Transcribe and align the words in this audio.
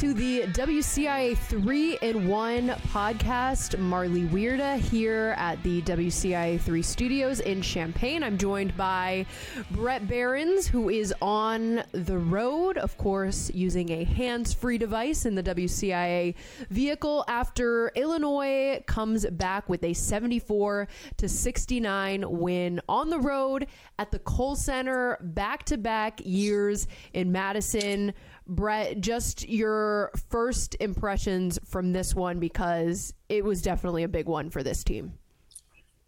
to 0.00 0.14
the 0.14 0.44
WCIA 0.44 1.36
3 1.36 1.98
in 2.00 2.26
1 2.26 2.68
podcast. 2.88 3.78
Marley 3.78 4.22
Weirda 4.22 4.78
here 4.78 5.34
at 5.36 5.62
the 5.62 5.82
WCIA 5.82 6.58
3 6.58 6.80
studios 6.80 7.40
in 7.40 7.60
Champaign. 7.60 8.22
I'm 8.22 8.38
joined 8.38 8.74
by 8.78 9.26
Brett 9.72 10.08
Behrens, 10.08 10.66
who 10.66 10.88
is 10.88 11.12
on 11.20 11.82
the 11.92 12.16
road, 12.16 12.78
of 12.78 12.96
course, 12.96 13.50
using 13.52 13.90
a 13.90 14.04
hands 14.04 14.54
free 14.54 14.78
device 14.78 15.26
in 15.26 15.34
the 15.34 15.42
WCIA 15.42 16.34
vehicle 16.70 17.22
after 17.28 17.92
Illinois 17.94 18.82
comes 18.86 19.26
back 19.26 19.68
with 19.68 19.84
a 19.84 19.92
74 19.92 20.88
to 21.18 21.28
69 21.28 22.24
win 22.26 22.80
on 22.88 23.10
the 23.10 23.18
road 23.18 23.66
at 23.98 24.10
the 24.12 24.18
Kohl 24.20 24.56
Center 24.56 25.18
back 25.20 25.64
to 25.64 25.76
back 25.76 26.22
years 26.24 26.86
in 27.12 27.30
Madison. 27.30 28.14
Brett, 28.50 29.00
just 29.00 29.48
your 29.48 30.10
first 30.28 30.76
impressions 30.80 31.60
from 31.64 31.92
this 31.92 32.16
one 32.16 32.40
because 32.40 33.14
it 33.28 33.44
was 33.44 33.62
definitely 33.62 34.02
a 34.02 34.08
big 34.08 34.26
one 34.26 34.50
for 34.50 34.64
this 34.64 34.82
team. 34.82 35.12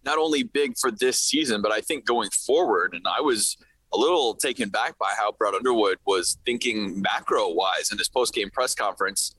Not 0.05 0.19
only 0.19 0.43
big 0.43 0.77
for 0.77 0.91
this 0.91 1.21
season, 1.21 1.63
but 1.63 1.71
I 1.71 1.81
think 1.81 2.05
going 2.05 2.31
forward. 2.31 2.95
And 2.95 3.07
I 3.07 3.21
was 3.21 3.57
a 3.95 3.97
little 3.97 4.35
taken 4.35 4.71
back 4.71 4.99
by 4.99 5.13
how 5.17 5.31
Brad 5.31 5.55
Underwood 5.55 5.99
was 6.05 6.37
thinking 6.45 7.01
macro 7.01 7.49
wise 7.49 7.93
in 7.93 7.99
his 7.99 8.09
post 8.09 8.35
game 8.35 8.51
press 8.51 8.75
conference, 8.75 9.37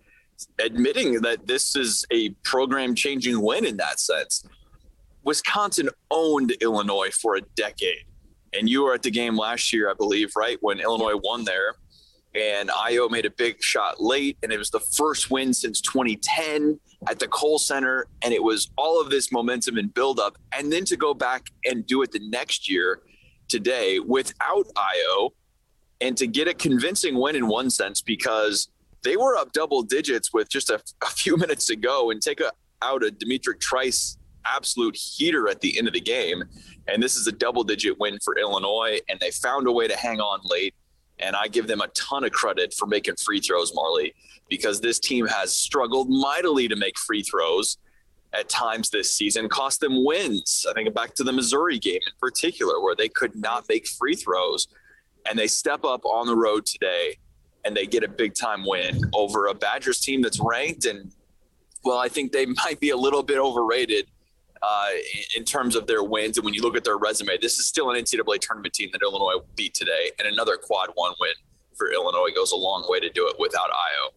admitting 0.59 1.19
that 1.21 1.45
this 1.45 1.75
is 1.75 2.05
a 2.09 2.29
program 2.43 2.95
changing 2.95 3.41
win 3.41 3.65
in 3.65 3.75
that 3.77 3.99
sense. 3.99 4.45
Wisconsin 5.25 5.89
owned 6.09 6.51
Illinois 6.61 7.11
for 7.11 7.35
a 7.35 7.41
decade. 7.55 8.05
And 8.53 8.69
you 8.69 8.83
were 8.83 8.93
at 8.93 9.03
the 9.03 9.11
game 9.11 9.35
last 9.35 9.73
year, 9.73 9.89
I 9.89 9.93
believe, 9.93 10.29
right? 10.37 10.57
When 10.61 10.79
Illinois 10.79 11.19
won 11.21 11.43
there 11.43 11.75
and 12.35 12.69
Ayo 12.69 13.09
made 13.09 13.25
a 13.25 13.29
big 13.29 13.61
shot 13.61 14.01
late, 14.01 14.37
and 14.41 14.51
it 14.51 14.57
was 14.57 14.71
the 14.71 14.79
first 14.79 15.29
win 15.29 15.53
since 15.53 15.81
2010 15.81 16.79
at 17.07 17.19
the 17.19 17.27
Kohl 17.27 17.59
Center, 17.59 18.07
and 18.23 18.33
it 18.33 18.41
was 18.41 18.71
all 18.77 18.99
of 18.99 19.09
this 19.09 19.31
momentum 19.31 19.77
and 19.77 19.93
buildup, 19.93 20.37
and 20.51 20.71
then 20.71 20.85
to 20.85 20.97
go 20.97 21.13
back 21.13 21.47
and 21.65 21.85
do 21.85 22.01
it 22.01 22.11
the 22.11 22.27
next 22.29 22.69
year 22.69 23.01
today 23.49 23.99
without 23.99 24.65
Ayo, 24.75 25.31
and 26.01 26.17
to 26.17 26.25
get 26.25 26.47
a 26.47 26.53
convincing 26.53 27.15
win 27.15 27.35
in 27.35 27.47
one 27.47 27.69
sense 27.69 28.01
because 28.01 28.69
they 29.03 29.15
were 29.15 29.37
up 29.37 29.51
double 29.53 29.83
digits 29.83 30.33
with 30.33 30.49
just 30.49 30.69
a, 30.69 30.81
a 31.03 31.07
few 31.07 31.37
minutes 31.43 31.67
to 31.67 31.75
go, 31.75 32.09
and 32.09 32.21
take 32.21 32.39
a, 32.39 32.51
out 32.81 33.03
a 33.03 33.11
D'Mitrik 33.11 33.59
Trice 33.59 34.17
absolute 34.45 34.95
heater 34.95 35.47
at 35.47 35.61
the 35.61 35.77
end 35.77 35.87
of 35.87 35.93
the 35.93 36.01
game, 36.01 36.43
and 36.87 37.01
this 37.01 37.15
is 37.15 37.27
a 37.27 37.31
double 37.31 37.63
digit 37.63 37.99
win 37.99 38.17
for 38.23 38.37
Illinois, 38.39 38.99
and 39.07 39.19
they 39.19 39.29
found 39.29 39.67
a 39.67 39.71
way 39.71 39.87
to 39.87 39.95
hang 39.95 40.19
on 40.19 40.39
late 40.45 40.73
and 41.19 41.35
I 41.35 41.47
give 41.47 41.67
them 41.67 41.81
a 41.81 41.87
ton 41.89 42.23
of 42.23 42.31
credit 42.31 42.73
for 42.73 42.85
making 42.85 43.15
free 43.15 43.39
throws, 43.39 43.73
Marley, 43.73 44.13
because 44.49 44.81
this 44.81 44.99
team 44.99 45.25
has 45.27 45.53
struggled 45.53 46.09
mightily 46.09 46.67
to 46.67 46.75
make 46.75 46.97
free 46.97 47.23
throws 47.23 47.77
at 48.33 48.49
times 48.49 48.89
this 48.89 49.13
season, 49.13 49.47
cost 49.47 49.79
them 49.79 50.03
wins. 50.03 50.65
I 50.69 50.73
think 50.73 50.93
back 50.93 51.13
to 51.15 51.23
the 51.23 51.31
Missouri 51.31 51.77
game 51.77 51.99
in 52.05 52.13
particular, 52.19 52.81
where 52.81 52.95
they 52.95 53.09
could 53.09 53.35
not 53.35 53.65
make 53.69 53.87
free 53.87 54.15
throws. 54.15 54.67
And 55.29 55.37
they 55.37 55.47
step 55.47 55.85
up 55.85 56.03
on 56.05 56.27
the 56.27 56.35
road 56.35 56.65
today 56.65 57.17
and 57.63 57.75
they 57.75 57.85
get 57.85 58.03
a 58.03 58.07
big 58.07 58.35
time 58.35 58.65
win 58.65 58.99
over 59.13 59.47
a 59.47 59.53
Badgers 59.53 59.99
team 59.99 60.21
that's 60.21 60.39
ranked. 60.39 60.85
And 60.85 61.11
well, 61.83 61.97
I 61.97 62.09
think 62.09 62.31
they 62.31 62.45
might 62.65 62.79
be 62.79 62.89
a 62.89 62.97
little 62.97 63.23
bit 63.23 63.37
overrated 63.37 64.07
uh, 64.63 64.89
in 65.35 65.43
terms 65.43 65.75
of 65.75 65.87
their 65.87 66.03
wins. 66.03 66.37
And 66.37 66.45
when 66.45 66.53
you 66.53 66.61
look 66.61 66.77
at 66.77 66.83
their 66.83 66.97
resume, 66.97 67.37
this 67.41 67.59
is 67.59 67.67
still 67.67 67.91
an 67.91 68.01
NCAA 68.01 68.39
tournament 68.39 68.73
team 68.73 68.89
that 68.93 69.01
Illinois 69.01 69.43
beat 69.55 69.73
today, 69.73 70.11
and 70.17 70.27
another 70.27 70.57
quad 70.57 70.89
one 70.95 71.13
win 71.19 71.33
for 71.75 71.91
Illinois 71.91 72.29
goes 72.33 72.51
a 72.51 72.55
long 72.55 72.85
way 72.87 72.99
to 72.99 73.09
do 73.09 73.27
it 73.27 73.35
without 73.39 73.69
Ayo. 73.69 74.13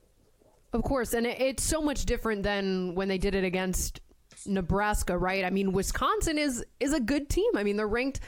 Of 0.73 0.83
course, 0.83 1.15
and 1.15 1.27
it's 1.27 1.63
so 1.63 1.81
much 1.81 2.05
different 2.05 2.43
than 2.43 2.95
when 2.95 3.09
they 3.09 3.19
did 3.19 3.35
it 3.35 3.45
against 3.45 4.01
Nebraska, 4.47 5.17
right? 5.17 5.45
I 5.45 5.51
mean, 5.51 5.73
Wisconsin 5.73 6.39
is 6.39 6.65
is 6.81 6.93
a 6.93 7.01
good 7.01 7.29
team. 7.29 7.51
I 7.57 7.63
mean, 7.63 7.77
they're 7.77 7.89
ranked 7.89 8.21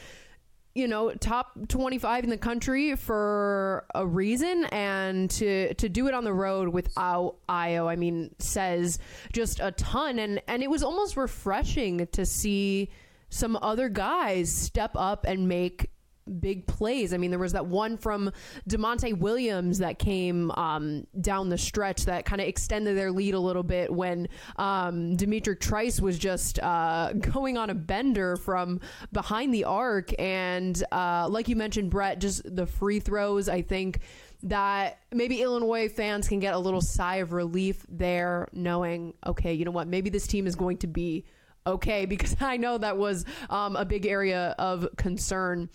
you 0.79 0.87
know 0.87 1.11
top 1.15 1.59
25 1.69 2.25
in 2.25 2.31
the 2.31 2.39
country 2.39 2.95
for 2.95 3.85
a 3.95 4.07
reason 4.07 4.65
and 4.67 5.29
to 5.29 5.75
to 5.75 5.89
do 5.89 6.07
it 6.07 6.15
on 6.15 6.23
the 6.23 6.33
road 6.33 6.69
without 6.69 7.35
Ayo, 7.49 7.89
I 7.89 7.97
mean 7.97 8.35
says 8.39 9.01
just 9.33 9.59
a 9.61 9.73
ton. 9.73 10.21
And 10.21 10.41
and 10.47 10.63
it 10.63 10.71
was 10.71 10.85
almost 10.85 11.17
refreshing 11.17 12.07
to 12.13 12.25
see 12.25 12.91
some 13.29 13.59
other 13.61 13.89
guys 13.89 14.55
step 14.55 14.93
up 14.95 15.25
and 15.27 15.49
make 15.49 15.91
big 16.29 16.67
plays. 16.67 17.13
I 17.13 17.17
mean, 17.17 17.31
there 17.31 17.39
was 17.39 17.53
that 17.53 17.67
one 17.67 17.97
from 17.97 18.33
Da'Monte 18.69 19.19
Williams 19.19 19.79
that 19.79 19.99
came 19.99 20.51
um, 20.53 21.07
down 21.21 21.49
the 21.49 21.59
stretch 21.59 22.05
that 22.07 22.25
kind 22.25 22.41
of 22.41 22.47
extended 22.47 22.97
their 22.97 23.11
lead 23.11 23.35
a 23.35 23.41
little 23.41 23.63
bit 23.63 23.93
when 23.93 24.29
um, 24.57 25.17
D'Mitrik 25.17 25.61
Trice 25.61 26.01
was 26.01 26.19
just 26.19 26.59
uh, 26.61 27.13
going 27.13 27.57
on 27.57 27.71
a 27.71 27.75
bender 27.75 28.37
from 28.37 28.81
behind 29.13 29.53
the 29.53 29.65
arc. 29.65 30.13
And 30.19 30.83
uh, 30.93 31.29
like 31.29 31.49
you 31.49 31.57
mentioned, 31.57 31.91
Brett, 31.91 32.21
just 32.21 32.43
the 32.45 32.67
free 32.67 33.01
throws, 33.01 33.49
I 33.49 33.63
think 33.63 34.01
that 34.45 35.01
maybe 35.13 35.43
Illinois 35.43 35.89
fans 35.89 36.29
can 36.29 36.39
get 36.39 36.55
a 36.55 36.59
little 36.59 36.81
sigh 36.81 37.17
of 37.17 37.33
relief 37.33 37.85
there, 37.89 38.49
knowing, 38.53 39.15
okay, 39.27 39.53
you 39.53 39.65
know 39.65 39.71
what, 39.71 39.89
maybe 39.89 40.11
this 40.11 40.27
team 40.27 40.47
is 40.47 40.55
going 40.55 40.79
to 40.79 40.87
be 40.87 41.25
okay, 41.67 42.07
because 42.07 42.37
I 42.41 42.57
know 42.57 42.79
that 42.79 42.97
was 42.97 43.25
um, 43.51 43.77
a 43.77 43.85
big 43.85 44.07
area 44.07 44.55
of 44.59 44.89
concern 44.97 45.69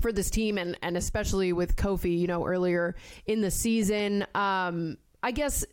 for 0.00 0.12
this 0.12 0.30
team 0.30 0.58
and 0.58 0.78
and 0.82 0.96
especially 0.96 1.52
with 1.52 1.76
Kofi, 1.76 2.18
you 2.18 2.26
know, 2.26 2.46
earlier 2.46 2.94
in 3.26 3.40
the 3.40 3.50
season. 3.50 4.26
Um, 4.34 4.98
I 5.22 5.30
guess 5.30 5.64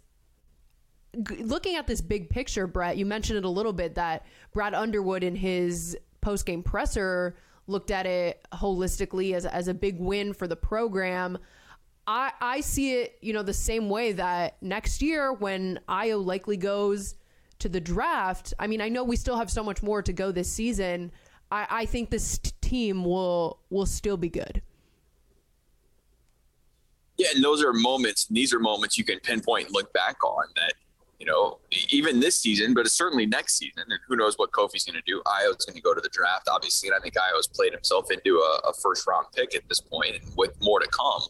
g- 1.27 1.43
looking 1.43 1.75
at 1.75 1.87
this 1.87 2.01
big 2.01 2.29
picture, 2.29 2.67
Brett, 2.67 2.97
you 2.97 3.05
mentioned 3.05 3.37
it 3.37 3.45
a 3.45 3.49
little 3.49 3.73
bit 3.73 3.95
that 3.95 4.25
Brad 4.53 4.73
Underwood 4.73 5.23
in 5.23 5.35
his 5.35 5.97
post 6.21 6.45
game 6.45 6.63
presser 6.63 7.35
looked 7.67 7.91
at 7.91 8.05
it 8.05 8.45
holistically 8.53 9.33
as 9.33 9.45
as 9.45 9.67
a 9.67 9.73
big 9.73 9.99
win 9.99 10.33
for 10.33 10.47
the 10.47 10.55
program. 10.55 11.37
I 12.07 12.31
I 12.41 12.61
see 12.61 12.93
it, 13.01 13.17
you 13.21 13.33
know, 13.33 13.43
the 13.43 13.53
same 13.53 13.89
way 13.89 14.13
that 14.13 14.61
next 14.61 15.01
year 15.01 15.33
when 15.33 15.79
Ayo 15.87 16.23
likely 16.23 16.57
goes 16.57 17.15
to 17.59 17.69
the 17.69 17.79
draft. 17.79 18.53
I 18.59 18.67
mean, 18.67 18.81
I 18.81 18.89
know 18.89 19.03
we 19.03 19.15
still 19.15 19.37
have 19.37 19.49
so 19.49 19.63
much 19.63 19.81
more 19.81 20.01
to 20.01 20.11
go 20.13 20.31
this 20.31 20.51
season. 20.51 21.11
I, 21.51 21.67
I 21.69 21.85
think 21.85 22.09
this 22.09 22.39
team 22.73 23.03
will 23.03 23.59
will 23.69 23.85
still 23.85 24.17
be 24.17 24.29
good. 24.29 24.61
Yeah, 27.17 27.27
and 27.35 27.43
those 27.43 27.63
are 27.63 27.71
moments. 27.71 28.25
These 28.25 28.51
are 28.53 28.59
moments 28.59 28.97
you 28.97 29.03
can 29.03 29.19
pinpoint 29.19 29.67
and 29.67 29.73
look 29.75 29.93
back 29.93 30.23
on 30.23 30.45
that. 30.55 30.73
You 31.19 31.27
know, 31.27 31.59
even 31.89 32.19
this 32.19 32.41
season, 32.41 32.73
but 32.73 32.81
it's 32.81 32.95
certainly 32.95 33.25
next 33.27 33.57
season, 33.57 33.83
and 33.87 33.99
who 34.07 34.15
knows 34.15 34.33
what 34.37 34.51
Kofi's 34.51 34.83
going 34.83 34.95
to 34.95 35.03
do. 35.05 35.21
Ayo's 35.25 35.63
going 35.63 35.75
to 35.75 35.81
go 35.81 35.93
to 35.93 36.01
the 36.01 36.09
draft, 36.09 36.49
obviously, 36.51 36.89
and 36.89 36.97
I 36.97 36.99
think 36.99 37.13
Ayo's 37.13 37.47
played 37.47 37.71
himself 37.71 38.11
into 38.11 38.39
a, 38.39 38.69
a 38.69 38.73
first 38.73 39.07
round 39.07 39.27
pick 39.33 39.55
at 39.55 39.61
this 39.69 39.79
point, 39.79 40.15
and 40.15 40.33
with 40.35 40.59
more 40.61 40.79
to 40.79 40.87
come. 40.87 41.21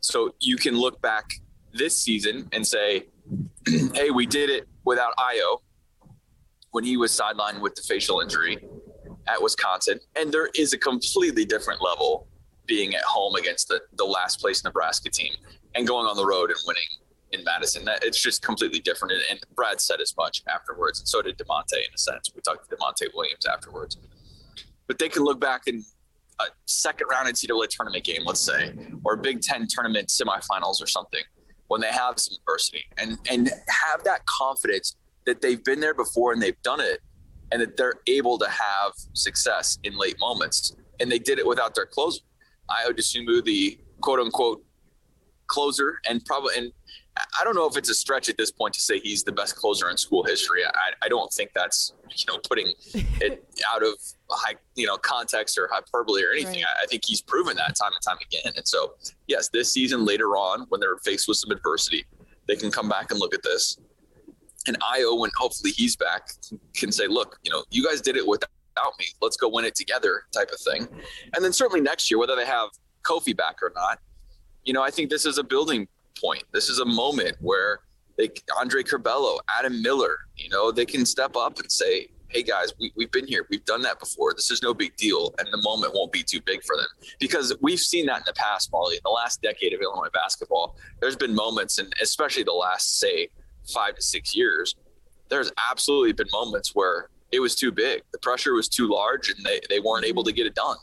So 0.00 0.34
you 0.40 0.56
can 0.56 0.76
look 0.76 1.00
back 1.02 1.26
this 1.72 1.96
season 1.96 2.48
and 2.52 2.66
say, 2.66 3.06
"Hey, 3.94 4.10
we 4.10 4.24
did 4.26 4.48
it 4.48 4.66
without 4.84 5.14
Ayo 5.16 5.58
when 6.70 6.82
he 6.82 6.96
was 6.96 7.12
sidelined 7.12 7.60
with 7.60 7.74
the 7.74 7.82
facial 7.82 8.20
injury 8.20 8.58
at 9.28 9.42
Wisconsin, 9.42 10.00
and 10.14 10.32
there 10.32 10.48
is 10.54 10.72
a 10.72 10.78
completely 10.78 11.44
different 11.44 11.82
level 11.82 12.26
being 12.66 12.94
at 12.94 13.02
home 13.02 13.34
against 13.36 13.68
the, 13.68 13.80
the 13.96 14.04
last 14.04 14.40
place 14.40 14.64
Nebraska 14.64 15.10
team 15.10 15.32
and 15.74 15.86
going 15.86 16.06
on 16.06 16.16
the 16.16 16.26
road 16.26 16.50
and 16.50 16.58
winning 16.66 16.88
in 17.32 17.44
Madison. 17.44 17.84
That, 17.84 18.04
it's 18.04 18.20
just 18.20 18.42
completely 18.42 18.80
different. 18.80 19.12
And, 19.12 19.22
and 19.30 19.40
Brad 19.54 19.80
said 19.80 20.00
as 20.00 20.14
much 20.16 20.42
afterwards, 20.48 21.00
and 21.00 21.08
so 21.08 21.22
did 21.22 21.38
Da'Monte 21.38 21.74
in 21.74 21.94
a 21.94 21.98
sense. 21.98 22.30
We 22.34 22.40
talked 22.42 22.68
to 22.68 22.76
Da'Monte 22.76 23.14
Williams 23.14 23.46
afterwards. 23.46 23.98
But 24.86 24.98
they 24.98 25.08
can 25.08 25.22
look 25.24 25.40
back 25.40 25.62
in 25.66 25.84
a 26.40 26.44
second 26.66 27.08
round 27.08 27.28
NCAA 27.28 27.68
tournament 27.68 28.04
game, 28.04 28.22
let's 28.24 28.40
say, 28.40 28.74
or 29.04 29.16
Big 29.16 29.40
Ten 29.40 29.66
tournament 29.68 30.08
semifinals 30.08 30.82
or 30.82 30.86
something, 30.86 31.22
when 31.68 31.80
they 31.80 31.90
have 31.90 32.18
some 32.18 32.36
adversity 32.38 32.84
and 32.98 33.18
and 33.28 33.48
have 33.68 34.04
that 34.04 34.24
confidence 34.26 34.96
that 35.24 35.40
they've 35.40 35.64
been 35.64 35.80
there 35.80 35.94
before 35.94 36.32
and 36.32 36.40
they've 36.40 36.60
done 36.62 36.80
it 36.80 37.00
and 37.52 37.60
that 37.60 37.76
they're 37.76 38.00
able 38.06 38.38
to 38.38 38.48
have 38.48 38.92
success 39.12 39.78
in 39.84 39.96
late 39.96 40.16
moments. 40.20 40.76
And 41.00 41.10
they 41.10 41.18
did 41.18 41.38
it 41.38 41.46
without 41.46 41.74
their 41.74 41.86
closer. 41.86 42.20
Dosunmu, 42.70 43.44
the 43.44 43.78
quote 44.00 44.18
unquote 44.18 44.64
closer, 45.46 46.00
and 46.08 46.24
probably, 46.24 46.56
and 46.56 46.72
I 47.40 47.44
don't 47.44 47.54
know 47.54 47.66
if 47.66 47.76
it's 47.76 47.88
a 47.88 47.94
stretch 47.94 48.28
at 48.28 48.36
this 48.36 48.50
point 48.50 48.74
to 48.74 48.80
say 48.80 48.98
he's 48.98 49.22
the 49.22 49.32
best 49.32 49.56
closer 49.56 49.88
in 49.88 49.96
school 49.96 50.24
history. 50.24 50.64
I, 50.64 50.92
I 51.02 51.08
don't 51.08 51.32
think 51.32 51.50
that's, 51.54 51.94
you 52.10 52.24
know, 52.32 52.38
putting 52.46 52.72
it 52.94 53.44
out 53.72 53.82
of 53.82 53.94
high, 54.30 54.56
you 54.74 54.86
know, 54.86 54.96
context 54.96 55.56
or 55.56 55.68
hyperbole 55.72 56.22
or 56.22 56.32
anything. 56.32 56.56
Right. 56.56 56.76
I, 56.80 56.84
I 56.84 56.86
think 56.86 57.04
he's 57.06 57.22
proven 57.22 57.56
that 57.56 57.74
time 57.76 57.92
and 57.92 58.02
time 58.02 58.18
again. 58.26 58.52
And 58.56 58.66
so, 58.66 58.94
yes, 59.28 59.48
this 59.48 59.72
season 59.72 60.04
later 60.04 60.36
on, 60.36 60.66
when 60.68 60.80
they're 60.80 60.98
faced 60.98 61.28
with 61.28 61.38
some 61.38 61.50
adversity, 61.50 62.04
they 62.48 62.56
can 62.56 62.70
come 62.70 62.88
back 62.88 63.10
and 63.10 63.18
look 63.18 63.34
at 63.34 63.42
this 63.42 63.78
and 64.66 64.78
Ayo, 64.80 65.18
when 65.18 65.30
hopefully 65.36 65.72
he's 65.72 65.96
back, 65.96 66.28
can 66.74 66.92
say, 66.92 67.06
look, 67.06 67.38
you 67.42 67.50
know, 67.50 67.64
you 67.70 67.84
guys 67.84 68.00
did 68.00 68.16
it 68.16 68.26
without 68.26 68.50
me. 68.98 69.06
Let's 69.20 69.36
go 69.36 69.48
win 69.48 69.64
it 69.64 69.74
together, 69.74 70.24
type 70.32 70.50
of 70.52 70.60
thing. 70.60 70.88
And 71.34 71.44
then 71.44 71.52
certainly 71.52 71.80
next 71.80 72.10
year, 72.10 72.18
whether 72.18 72.36
they 72.36 72.46
have 72.46 72.70
Kofi 73.02 73.36
back 73.36 73.62
or 73.62 73.72
not, 73.74 74.00
you 74.64 74.72
know, 74.72 74.82
I 74.82 74.90
think 74.90 75.10
this 75.10 75.24
is 75.26 75.38
a 75.38 75.44
building 75.44 75.88
point. 76.20 76.44
This 76.52 76.68
is 76.68 76.80
a 76.80 76.84
moment 76.84 77.36
where 77.40 77.80
they 78.18 78.30
Andre 78.58 78.82
Curbelo, 78.82 79.38
Adam 79.58 79.82
Miller, 79.82 80.16
you 80.36 80.48
know, 80.48 80.72
they 80.72 80.86
can 80.86 81.06
step 81.06 81.36
up 81.36 81.58
and 81.58 81.70
say, 81.70 82.08
hey 82.28 82.42
guys, 82.42 82.72
we, 82.80 82.92
we've 82.96 83.10
been 83.12 83.26
here. 83.26 83.46
We've 83.50 83.64
done 83.64 83.82
that 83.82 84.00
before. 84.00 84.34
This 84.34 84.50
is 84.50 84.62
no 84.62 84.74
big 84.74 84.96
deal. 84.96 85.34
And 85.38 85.48
the 85.52 85.62
moment 85.62 85.94
won't 85.94 86.12
be 86.12 86.22
too 86.22 86.40
big 86.40 86.62
for 86.64 86.76
them 86.76 86.86
because 87.20 87.54
we've 87.60 87.78
seen 87.78 88.06
that 88.06 88.18
in 88.18 88.22
the 88.26 88.32
past, 88.32 88.70
Marley. 88.72 88.96
In 88.96 89.02
the 89.04 89.10
last 89.10 89.42
decade 89.42 89.72
of 89.72 89.80
Illinois 89.80 90.08
basketball, 90.12 90.76
there's 91.00 91.16
been 91.16 91.34
moments, 91.34 91.78
and 91.78 91.92
especially 92.02 92.42
the 92.42 92.52
last, 92.52 92.98
say, 92.98 93.28
five 93.72 93.94
to 93.96 94.02
six 94.02 94.34
years, 94.34 94.74
there's 95.28 95.50
absolutely 95.70 96.12
been 96.12 96.28
moments 96.32 96.74
where 96.74 97.08
it 97.32 97.40
was 97.40 97.54
too 97.54 97.72
big. 97.72 98.02
The 98.12 98.18
pressure 98.18 98.54
was 98.54 98.68
too 98.68 98.88
large 98.88 99.30
and 99.30 99.44
they, 99.44 99.60
they 99.68 99.80
weren't 99.80 100.04
able 100.04 100.24
to 100.24 100.32
get 100.32 100.46
it 100.46 100.54
done. 100.54 100.76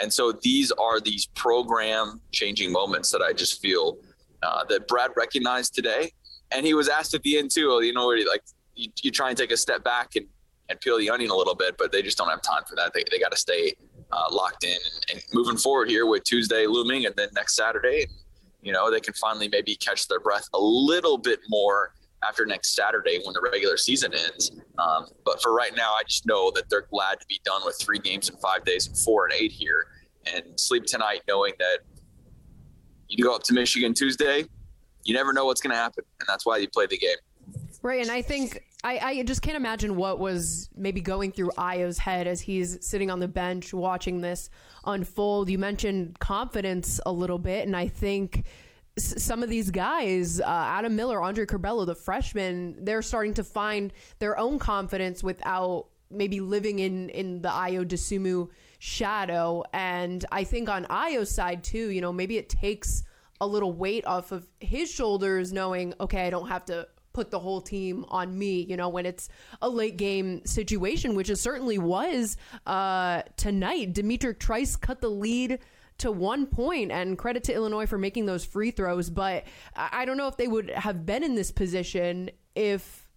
And 0.00 0.12
so 0.12 0.32
these 0.32 0.72
are 0.72 1.00
these 1.00 1.26
program 1.26 2.20
changing 2.32 2.72
moments 2.72 3.10
that 3.10 3.20
I 3.20 3.32
just 3.32 3.60
feel 3.60 3.98
uh, 4.42 4.64
that 4.70 4.88
Brad 4.88 5.10
recognized 5.16 5.74
today. 5.74 6.12
And 6.52 6.64
he 6.64 6.74
was 6.74 6.88
asked 6.88 7.14
at 7.14 7.22
the 7.22 7.38
end 7.38 7.50
too, 7.50 7.80
you 7.82 7.92
know, 7.92 8.06
like 8.06 8.42
you, 8.74 8.90
you 9.02 9.10
try 9.10 9.28
and 9.28 9.36
take 9.36 9.50
a 9.50 9.56
step 9.56 9.84
back 9.84 10.16
and 10.16 10.26
and 10.70 10.80
peel 10.80 10.96
the 10.98 11.10
onion 11.10 11.30
a 11.30 11.34
little 11.34 11.54
bit, 11.54 11.76
but 11.76 11.92
they 11.92 12.00
just 12.00 12.16
don't 12.16 12.30
have 12.30 12.40
time 12.42 12.62
for 12.66 12.76
that. 12.76 12.94
They, 12.94 13.02
they 13.10 13.18
got 13.18 13.32
to 13.32 13.36
stay 13.36 13.74
uh, 14.12 14.26
locked 14.30 14.64
in 14.64 14.70
and, 14.70 15.04
and, 15.12 15.22
moving 15.32 15.56
forward 15.56 15.90
here 15.90 16.06
with 16.06 16.24
Tuesday 16.24 16.66
looming 16.66 17.06
and 17.06 17.14
then 17.16 17.28
next 17.34 17.56
Saturday, 17.56 18.06
you 18.62 18.72
know, 18.72 18.90
they 18.90 19.00
can 19.00 19.14
finally 19.14 19.48
maybe 19.48 19.74
catch 19.76 20.08
their 20.08 20.20
breath 20.20 20.48
a 20.54 20.58
little 20.58 21.18
bit 21.18 21.40
more 21.48 21.92
after 22.26 22.44
next 22.44 22.74
Saturday 22.74 23.20
when 23.24 23.32
the 23.32 23.40
regular 23.40 23.76
season 23.76 24.12
ends. 24.14 24.52
Um, 24.78 25.06
but 25.24 25.42
for 25.42 25.54
right 25.54 25.74
now, 25.74 25.92
I 25.92 26.02
just 26.06 26.26
know 26.26 26.50
that 26.54 26.68
they're 26.68 26.86
glad 26.90 27.20
to 27.20 27.26
be 27.26 27.40
done 27.44 27.62
with 27.64 27.78
three 27.80 27.98
games 27.98 28.28
in 28.28 28.36
five 28.36 28.64
days 28.64 28.86
and 28.86 28.96
four 28.96 29.26
and 29.26 29.34
eight 29.34 29.52
here 29.52 29.86
and 30.34 30.58
sleep 30.58 30.84
tonight 30.84 31.22
knowing 31.28 31.54
that 31.58 31.78
you 33.08 33.24
go 33.24 33.34
up 33.34 33.42
to 33.44 33.54
Michigan 33.54 33.94
Tuesday, 33.94 34.44
you 35.04 35.14
never 35.14 35.32
know 35.32 35.46
what's 35.46 35.60
going 35.60 35.72
to 35.72 35.76
happen. 35.76 36.04
And 36.20 36.28
that's 36.28 36.44
why 36.46 36.58
you 36.58 36.68
play 36.68 36.86
the 36.86 36.98
game. 36.98 37.16
Right. 37.82 38.02
And 38.02 38.10
I 38.10 38.22
think 38.22 38.62
I, 38.84 38.98
I 38.98 39.22
just 39.22 39.42
can't 39.42 39.56
imagine 39.56 39.96
what 39.96 40.18
was 40.18 40.68
maybe 40.76 41.00
going 41.00 41.32
through 41.32 41.50
Ayo's 41.56 41.98
head 41.98 42.26
as 42.26 42.40
he's 42.40 42.84
sitting 42.84 43.10
on 43.10 43.20
the 43.20 43.28
bench 43.28 43.72
watching 43.72 44.20
this 44.20 44.50
unfold. 44.84 45.48
You 45.48 45.58
mentioned 45.58 46.18
confidence 46.18 47.00
a 47.06 47.12
little 47.12 47.38
bit, 47.38 47.66
and 47.66 47.76
I 47.76 47.88
think 47.88 48.44
some 48.98 49.42
of 49.42 49.48
these 49.48 49.70
guys, 49.70 50.40
uh, 50.40 50.44
Adam 50.46 50.96
Miller, 50.96 51.22
Andre 51.22 51.46
Curbelo, 51.46 51.86
the 51.86 51.94
freshmen, 51.94 52.76
they're 52.84 53.02
starting 53.02 53.34
to 53.34 53.44
find 53.44 53.92
their 54.18 54.38
own 54.38 54.58
confidence 54.58 55.22
without 55.22 55.86
maybe 56.10 56.40
living 56.40 56.80
in 56.80 57.08
in 57.10 57.40
the 57.40 57.48
Ayo 57.48 57.84
Dosunmu 57.84 58.48
shadow. 58.78 59.62
And 59.72 60.24
I 60.32 60.44
think 60.44 60.68
on 60.68 60.84
Ayo's 60.86 61.30
side 61.30 61.62
too, 61.62 61.90
you 61.90 62.00
know, 62.00 62.12
maybe 62.12 62.36
it 62.36 62.48
takes 62.48 63.04
a 63.40 63.46
little 63.46 63.72
weight 63.72 64.04
off 64.06 64.32
of 64.32 64.46
his 64.60 64.90
shoulders, 64.90 65.52
knowing, 65.52 65.94
okay, 66.00 66.26
I 66.26 66.30
don't 66.30 66.48
have 66.48 66.64
to 66.66 66.88
put 67.12 67.30
the 67.30 67.38
whole 67.38 67.60
team 67.60 68.04
on 68.08 68.36
me, 68.38 68.62
you 68.62 68.76
know, 68.76 68.88
when 68.88 69.06
it's 69.06 69.28
a 69.62 69.68
late 69.68 69.96
game 69.96 70.44
situation, 70.44 71.14
which 71.14 71.30
it 71.30 71.36
certainly 71.36 71.78
was 71.78 72.36
uh, 72.66 73.22
tonight. 73.36 73.94
D'Mitrik 73.94 74.38
Trice 74.38 74.76
cut 74.76 75.00
the 75.00 75.10
lead 75.10 75.58
to 76.00 76.10
one 76.12 76.46
point, 76.46 76.90
and 76.90 77.16
credit 77.16 77.44
to 77.44 77.54
Illinois 77.54 77.86
for 77.86 77.98
making 77.98 78.26
those 78.26 78.44
free 78.44 78.70
throws. 78.70 79.10
But 79.10 79.44
I 79.74 80.04
don't 80.04 80.16
know 80.16 80.28
if 80.28 80.36
they 80.36 80.48
would 80.48 80.70
have 80.70 81.06
been 81.06 81.22
in 81.22 81.34
this 81.34 81.50
position 81.50 82.30
if 82.54 83.08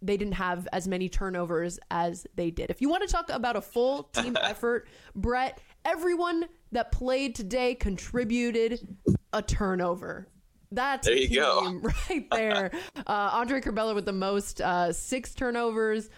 they 0.00 0.16
didn't 0.16 0.34
have 0.34 0.68
as 0.72 0.86
many 0.86 1.08
turnovers 1.08 1.78
as 1.90 2.26
they 2.36 2.50
did. 2.50 2.70
If 2.70 2.80
you 2.80 2.88
want 2.88 3.06
to 3.06 3.12
talk 3.12 3.30
about 3.30 3.56
a 3.56 3.60
full 3.60 4.02
team 4.12 4.36
effort, 4.40 4.88
Brett, 5.14 5.60
everyone 5.84 6.46
that 6.72 6.92
played 6.92 7.34
today 7.34 7.74
contributed 7.74 8.96
a 9.32 9.42
turnover. 9.42 10.28
That's 10.70 11.06
there 11.06 11.16
you 11.16 11.34
go. 11.34 11.80
right 12.10 12.26
there. 12.30 12.70
uh, 13.06 13.30
Andre 13.32 13.60
Curbelo 13.60 13.94
with 13.94 14.04
the 14.04 14.12
most 14.12 14.60
uh, 14.60 14.92
six 14.92 15.34
turnovers, 15.34 16.10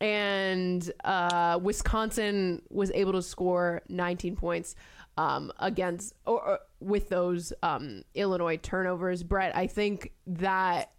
and 0.00 0.90
uh, 1.04 1.60
Wisconsin 1.62 2.62
was 2.68 2.90
able 2.90 3.12
to 3.12 3.22
score 3.22 3.82
19 3.88 4.34
points 4.34 4.74
um, 5.16 5.52
against 5.58 6.14
or, 6.26 6.42
or, 6.42 6.58
with 6.80 7.08
those 7.08 7.52
um, 7.62 8.02
Illinois 8.14 8.56
turnovers. 8.56 9.22
Brett, 9.22 9.56
I 9.56 9.66
think 9.66 10.12
that 10.26 10.92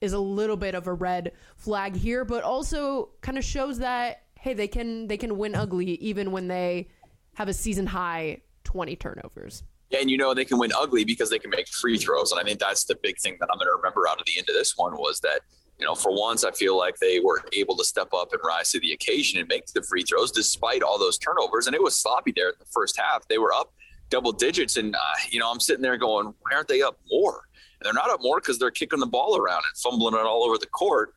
is 0.00 0.12
a 0.12 0.18
little 0.18 0.56
bit 0.56 0.74
of 0.74 0.86
a 0.86 0.92
red 0.92 1.32
flag 1.56 1.96
here, 1.96 2.24
but 2.24 2.42
also 2.42 3.10
kind 3.20 3.38
of 3.38 3.44
shows 3.44 3.78
that 3.78 4.22
hey, 4.38 4.54
they 4.54 4.68
can 4.68 5.06
they 5.08 5.16
can 5.16 5.38
win 5.38 5.54
ugly 5.54 5.94
even 5.94 6.32
when 6.32 6.48
they 6.48 6.88
have 7.34 7.48
a 7.48 7.52
season 7.52 7.86
high 7.86 8.40
20 8.64 8.96
turnovers 8.96 9.62
and 9.92 10.10
you 10.10 10.16
know 10.16 10.34
they 10.34 10.44
can 10.44 10.58
win 10.58 10.72
ugly 10.76 11.04
because 11.04 11.30
they 11.30 11.38
can 11.38 11.50
make 11.50 11.68
free 11.68 11.96
throws. 11.98 12.32
And 12.32 12.40
I 12.40 12.44
think 12.44 12.58
that's 12.58 12.84
the 12.84 12.96
big 13.02 13.18
thing 13.18 13.36
that 13.40 13.48
I'm 13.52 13.58
going 13.58 13.68
to 13.68 13.76
remember 13.76 14.08
out 14.08 14.20
of 14.20 14.26
the 14.26 14.38
end 14.38 14.48
of 14.48 14.54
this 14.54 14.76
one 14.76 14.94
was 14.94 15.20
that 15.20 15.40
you 15.78 15.86
know 15.86 15.94
for 15.94 16.12
once 16.12 16.44
I 16.44 16.50
feel 16.52 16.76
like 16.76 16.96
they 16.96 17.20
were 17.20 17.44
able 17.52 17.76
to 17.76 17.84
step 17.84 18.08
up 18.14 18.32
and 18.32 18.40
rise 18.44 18.70
to 18.70 18.80
the 18.80 18.92
occasion 18.92 19.38
and 19.38 19.48
make 19.48 19.66
the 19.66 19.82
free 19.82 20.02
throws 20.02 20.32
despite 20.32 20.82
all 20.82 20.98
those 20.98 21.18
turnovers. 21.18 21.66
And 21.66 21.74
it 21.74 21.82
was 21.82 21.96
sloppy 21.96 22.32
there 22.34 22.50
in 22.50 22.54
the 22.58 22.66
first 22.66 22.98
half. 22.98 23.26
They 23.28 23.38
were 23.38 23.52
up 23.52 23.72
double 24.08 24.32
digits, 24.32 24.76
and 24.76 24.94
uh, 24.94 24.98
you 25.30 25.40
know 25.40 25.50
I'm 25.50 25.60
sitting 25.60 25.82
there 25.82 25.96
going, 25.96 26.26
why 26.26 26.56
aren't 26.56 26.68
they 26.68 26.82
up 26.82 26.98
more? 27.10 27.42
And 27.80 27.86
they're 27.86 27.92
not 27.92 28.10
up 28.10 28.20
more 28.22 28.40
because 28.40 28.58
they're 28.58 28.70
kicking 28.70 29.00
the 29.00 29.06
ball 29.06 29.36
around 29.36 29.62
and 29.68 29.76
fumbling 29.76 30.14
it 30.14 30.26
all 30.26 30.44
over 30.44 30.58
the 30.58 30.66
court. 30.66 31.14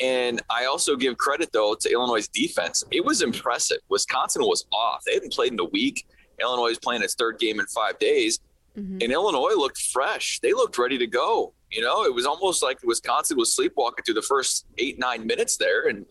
And 0.00 0.40
I 0.50 0.64
also 0.64 0.96
give 0.96 1.16
credit 1.18 1.50
though 1.52 1.76
to 1.80 1.90
Illinois' 1.90 2.28
defense. 2.28 2.84
It 2.90 3.04
was 3.04 3.22
impressive. 3.22 3.78
Wisconsin 3.88 4.42
was 4.42 4.66
off. 4.72 5.02
They 5.06 5.14
hadn't 5.14 5.32
played 5.32 5.52
in 5.52 5.60
a 5.60 5.64
week. 5.64 6.06
Illinois 6.40 6.70
is 6.70 6.78
playing 6.78 7.02
its 7.02 7.14
third 7.14 7.38
game 7.38 7.60
in 7.60 7.66
five 7.66 7.98
days, 7.98 8.40
mm-hmm. 8.76 8.98
and 9.00 9.12
Illinois 9.12 9.54
looked 9.54 9.78
fresh. 9.78 10.40
They 10.40 10.52
looked 10.52 10.78
ready 10.78 10.98
to 10.98 11.06
go. 11.06 11.52
You 11.72 11.80
know, 11.80 12.04
it 12.04 12.14
was 12.14 12.26
almost 12.26 12.62
like 12.62 12.78
Wisconsin 12.84 13.38
was 13.38 13.54
sleepwalking 13.54 14.04
through 14.04 14.14
the 14.14 14.22
first 14.22 14.66
eight 14.76 14.98
nine 14.98 15.26
minutes 15.26 15.56
there, 15.56 15.88
and 15.88 16.04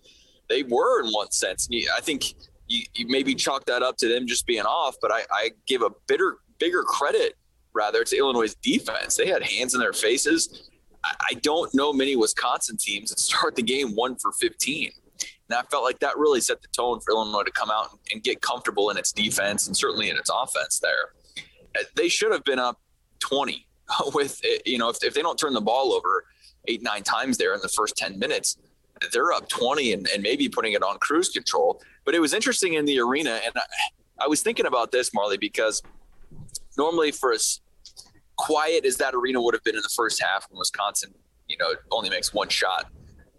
they 0.50 0.63
were 0.63 1.04
in 1.06 1.12
one 1.12 1.31
sense. 1.31 1.68
And 1.72 1.80
I 1.96 2.02
think 2.02 2.34
you, 2.68 2.84
you 2.96 3.06
maybe 3.08 3.36
chalk 3.36 3.66
that 3.66 3.84
up 3.84 3.98
to 3.98 4.08
them 4.08 4.25
just 4.25 4.48
being 4.48 4.63
off, 4.63 4.96
but 5.02 5.12
I, 5.12 5.22
I 5.31 5.52
give 5.68 5.84
a 5.84 5.92
bitter 6.08 6.38
bigger 6.58 6.84
credit 6.84 7.36
rather 7.74 8.04
to 8.04 8.18
Illinois' 8.18 8.56
defense. 8.62 9.16
They 9.16 9.28
had 9.28 9.44
hands 9.44 9.74
in 9.74 9.80
their 9.80 9.94
faces. 9.94 10.69
I, 11.04 11.13
I 11.31 11.34
don't 11.36 11.74
know 11.75 11.94
many 11.94 12.16
Wisconsin 12.16 12.78
teams 12.78 13.12
that 13.12 13.19
start 13.19 13.56
the 13.56 13.63
game 13.63 13.96
one 13.96 14.16
for 14.16 14.31
15. 14.31 14.92
And 15.50 15.58
I 15.58 15.63
felt 15.63 15.84
like 15.84 16.00
that 16.00 16.18
really 16.18 16.42
set 16.42 16.62
the 16.62 16.69
tone 16.69 17.02
for 17.02 17.12
Illinois 17.12 17.44
to 17.44 17.52
come 17.52 17.69
out 17.69 18.00
and 18.12 18.24
get 18.24 18.42
comfortable 18.42 18.90
in 18.90 18.98
its 18.98 19.12
defense 19.12 19.68
and 19.68 19.75
certainly 19.75 20.10
in 20.10 20.18
its 20.18 20.31
offense 20.34 20.80
there. 20.80 21.44
Uh, 21.78 21.84
they 21.96 22.08
should 22.08 22.31
have 22.31 22.44
been 22.46 22.60
up 22.60 22.80
20 23.19 23.68
with, 24.13 24.41
uh, 24.45 24.57
you 24.65 24.77
know, 24.77 24.89
if, 24.89 25.03
if 25.03 25.13
they 25.13 25.21
don't 25.21 25.38
turn 25.38 25.53
the 25.53 25.62
ball 25.62 25.93
over 25.93 26.25
eight, 26.67 26.81
nine 26.81 27.03
times 27.03 27.38
there 27.38 27.53
in 27.53 27.62
the 27.62 27.69
first 27.69 27.95
10 27.98 28.19
minutes, 28.19 28.57
they're 29.12 29.31
up 29.31 29.50
20 29.50 29.93
and, 29.93 30.07
and 30.13 30.21
maybe 30.21 30.48
putting 30.48 30.74
it 30.74 30.83
on 30.83 30.98
cruise 31.00 31.29
control. 31.29 31.81
But 32.05 32.13
it 32.15 32.19
was 32.19 32.33
interesting 32.33 32.75
in 32.75 32.86
the 32.86 33.00
arena. 33.00 33.39
And 33.43 33.53
I, 33.55 34.25
I 34.25 34.27
was 34.27 34.41
thinking 34.41 34.65
about 34.65 34.91
this, 34.91 35.13
Marley, 35.13 35.38
because 35.38 35.81
normally 36.77 37.12
for 37.12 37.33
as 37.33 37.62
quiet 38.38 38.86
as 38.86 38.98
that 38.98 39.15
arena 39.15 39.41
would 39.41 39.53
have 39.53 39.63
been 39.63 39.75
in 39.75 39.81
the 39.81 39.93
first 39.95 40.21
half 40.21 40.45
when 40.50 40.60
Wisconsin, 40.60 41.13
you 41.48 41.57
know, 41.57 41.74
only 41.91 42.10
makes 42.10 42.33
one 42.33 42.50
shot 42.50 42.91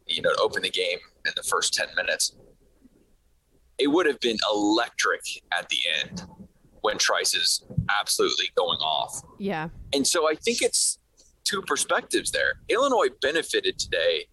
you 0.07 0.23
know, 0.23 0.33
to 0.33 0.41
open 0.41 0.63
the 0.63 0.71
game 0.71 0.99
in 1.27 1.33
the 1.37 1.43
first 1.43 1.75
10 1.75 1.89
minutes. 1.97 2.35
It 3.79 3.89
would 3.89 4.07
have 4.07 4.21
been 4.21 4.39
electric 4.53 5.23
at 5.57 5.69
the 5.69 5.79
end 6.01 6.23
when 6.83 6.99
Trice 6.99 7.35
is 7.35 7.63
absolutely 7.91 8.51
going 8.57 8.79
off. 8.79 9.23
Yeah. 9.39 9.69
And 9.93 10.07
so 10.07 10.31
I 10.31 10.35
think 10.35 10.63
it's 10.63 10.99
two 11.45 11.63
perspectives 11.63 12.31
there. 12.31 12.55
Illinois 12.69 13.09
benefited 13.21 13.79
today 13.79 14.27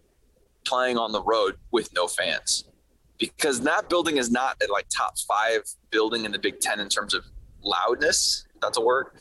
playing 0.65 0.97
on 0.97 1.11
the 1.11 1.23
road 1.23 1.55
with 1.71 1.93
no 1.93 2.07
fans 2.07 2.65
because 3.17 3.61
that 3.61 3.89
building 3.89 4.17
is 4.17 4.29
not 4.29 4.61
a 4.61 4.71
like 4.71 4.87
top 4.89 5.17
five 5.27 5.61
building 5.89 6.25
in 6.25 6.31
the 6.31 6.39
Big 6.39 6.59
Ten 6.59 6.79
in 6.79 6.89
terms 6.89 7.13
of 7.13 7.23
loudness. 7.63 8.45
That's 8.61 8.77
a 8.77 8.81
word 8.81 9.11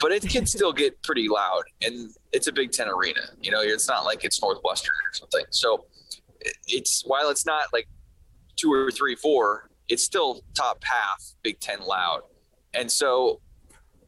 but 0.00 0.10
it 0.10 0.28
can 0.28 0.46
still 0.56 0.72
get 0.72 1.00
pretty 1.02 1.28
loud, 1.28 1.62
and 1.82 2.10
it's 2.32 2.48
a 2.48 2.52
Big 2.52 2.72
Ten 2.72 2.88
arena. 2.88 3.20
You 3.40 3.52
know, 3.52 3.60
it's 3.60 3.88
not 3.88 4.04
like 4.04 4.24
it's 4.24 4.42
Northwestern 4.42 4.94
or 4.94 5.12
something. 5.12 5.44
So 5.50 5.84
it's 6.66 7.04
while 7.06 7.30
it's 7.30 7.46
not 7.46 7.64
like 7.72 7.86
two 8.56 8.72
or 8.72 8.90
three, 8.90 9.14
four, 9.14 9.69
it's 9.90 10.04
still 10.04 10.40
top 10.54 10.82
half 10.84 11.22
Big 11.42 11.60
Ten 11.60 11.80
loud, 11.80 12.22
and 12.72 12.90
so 12.90 13.40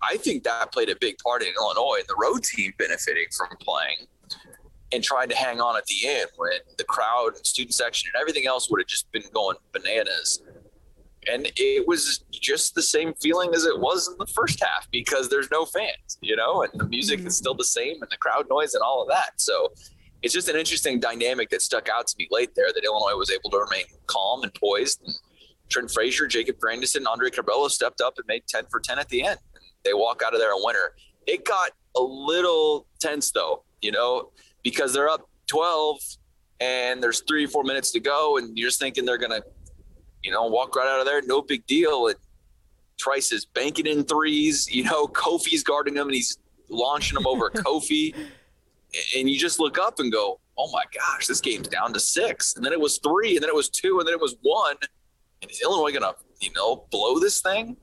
I 0.02 0.16
think 0.16 0.44
that 0.44 0.72
played 0.72 0.88
a 0.88 0.96
big 1.00 1.16
part 1.18 1.42
in 1.42 1.48
Illinois 1.56 1.98
and 1.98 2.08
the 2.08 2.16
road 2.18 2.42
team 2.42 2.72
benefiting 2.78 3.26
from 3.36 3.48
playing 3.60 4.06
and 4.92 5.02
trying 5.04 5.28
to 5.28 5.36
hang 5.36 5.60
on 5.60 5.76
at 5.76 5.86
the 5.86 6.08
end 6.08 6.26
when 6.36 6.58
the 6.76 6.84
crowd 6.84 7.36
and 7.36 7.46
student 7.46 7.74
section 7.74 8.10
and 8.12 8.20
everything 8.20 8.46
else 8.46 8.70
would 8.70 8.80
have 8.80 8.88
just 8.88 9.10
been 9.12 9.22
going 9.32 9.56
bananas 9.72 10.42
and 11.28 11.50
it 11.56 11.86
was 11.86 12.24
just 12.30 12.74
the 12.74 12.82
same 12.82 13.14
feeling 13.14 13.54
as 13.54 13.64
it 13.64 13.78
was 13.78 14.08
in 14.08 14.16
the 14.18 14.26
first 14.26 14.60
half 14.62 14.88
because 14.90 15.28
there's 15.28 15.50
no 15.50 15.64
fans, 15.64 16.18
you 16.20 16.34
know, 16.34 16.62
and 16.62 16.72
the 16.74 16.86
music 16.86 17.20
mm-hmm. 17.20 17.28
is 17.28 17.36
still 17.36 17.54
the 17.54 17.64
same 17.64 18.02
and 18.02 18.10
the 18.10 18.16
crowd 18.16 18.46
noise 18.50 18.74
and 18.74 18.82
all 18.82 19.02
of 19.02 19.08
that. 19.08 19.32
So 19.36 19.72
it's 20.22 20.34
just 20.34 20.48
an 20.48 20.56
interesting 20.56 20.98
dynamic 20.98 21.50
that 21.50 21.62
stuck 21.62 21.88
out 21.88 22.08
to 22.08 22.14
me 22.18 22.26
late 22.30 22.54
there 22.56 22.72
that 22.72 22.84
Illinois 22.84 23.16
was 23.16 23.30
able 23.30 23.50
to 23.50 23.58
remain 23.58 23.84
calm 24.06 24.42
and 24.42 24.52
poised. 24.54 25.00
And 25.04 25.14
Trent 25.72 25.90
Frazier, 25.90 26.26
Jacob 26.26 26.58
Grandison, 26.58 27.06
Andre 27.06 27.30
Curbelo 27.30 27.70
stepped 27.70 28.00
up 28.00 28.14
and 28.18 28.26
made 28.28 28.44
10 28.46 28.66
for 28.70 28.78
10 28.78 28.98
at 28.98 29.08
the 29.08 29.24
end. 29.24 29.38
They 29.84 29.94
walk 29.94 30.22
out 30.24 30.34
of 30.34 30.40
there 30.40 30.52
a 30.52 30.56
winner. 30.58 30.92
It 31.26 31.44
got 31.44 31.72
a 31.96 32.00
little 32.02 32.86
tense 33.00 33.30
though, 33.32 33.64
you 33.80 33.90
know. 33.90 34.30
because 34.62 34.92
they're 34.92 35.08
up 35.08 35.28
12 35.48 35.98
and 36.60 37.02
there's 37.02 37.22
three 37.26 37.46
four 37.46 37.64
minutes 37.64 37.90
to 37.92 38.00
go, 38.00 38.38
and 38.38 38.56
you're 38.56 38.68
just 38.68 38.78
thinking 38.80 39.04
they're 39.04 39.18
going 39.18 39.32
to, 39.32 39.42
you 40.22 40.30
know, 40.30 40.46
walk 40.46 40.76
right 40.76 40.86
out 40.86 41.00
of 41.00 41.06
there, 41.06 41.20
no 41.22 41.42
big 41.42 41.66
deal. 41.66 42.06
And 42.06 42.16
Trice 42.98 43.32
is 43.32 43.44
banking 43.44 43.86
in 43.86 44.04
threes. 44.04 44.68
You 44.72 44.84
know, 44.84 45.06
Kofi's 45.06 45.64
guarding 45.64 45.96
him 45.96 46.06
and 46.06 46.14
he's 46.14 46.38
launching 46.68 47.14
them 47.14 47.26
over 47.26 47.50
Kofi. 47.54 48.14
And 49.16 49.28
you 49.28 49.38
just 49.38 49.58
look 49.58 49.78
up 49.78 49.98
and 49.98 50.12
go, 50.12 50.38
oh 50.56 50.70
my 50.70 50.84
gosh, 50.96 51.26
this 51.26 51.40
game's 51.40 51.66
down 51.66 51.92
to 51.94 52.00
six. 52.00 52.54
And 52.54 52.64
then 52.64 52.72
it 52.72 52.80
was 52.80 52.98
three, 52.98 53.36
and 53.36 53.42
then 53.42 53.48
it 53.48 53.54
was 53.54 53.68
two, 53.68 53.98
and 53.98 54.06
then 54.06 54.14
it 54.14 54.20
was 54.20 54.36
one. 54.42 54.76
And 55.42 55.50
is 55.50 55.60
Illinois 55.62 55.90
going 55.90 56.02
to, 56.02 56.14
you 56.40 56.50
know, 56.54 56.86
blow 56.90 57.18
this 57.18 57.40
thing? 57.40 57.76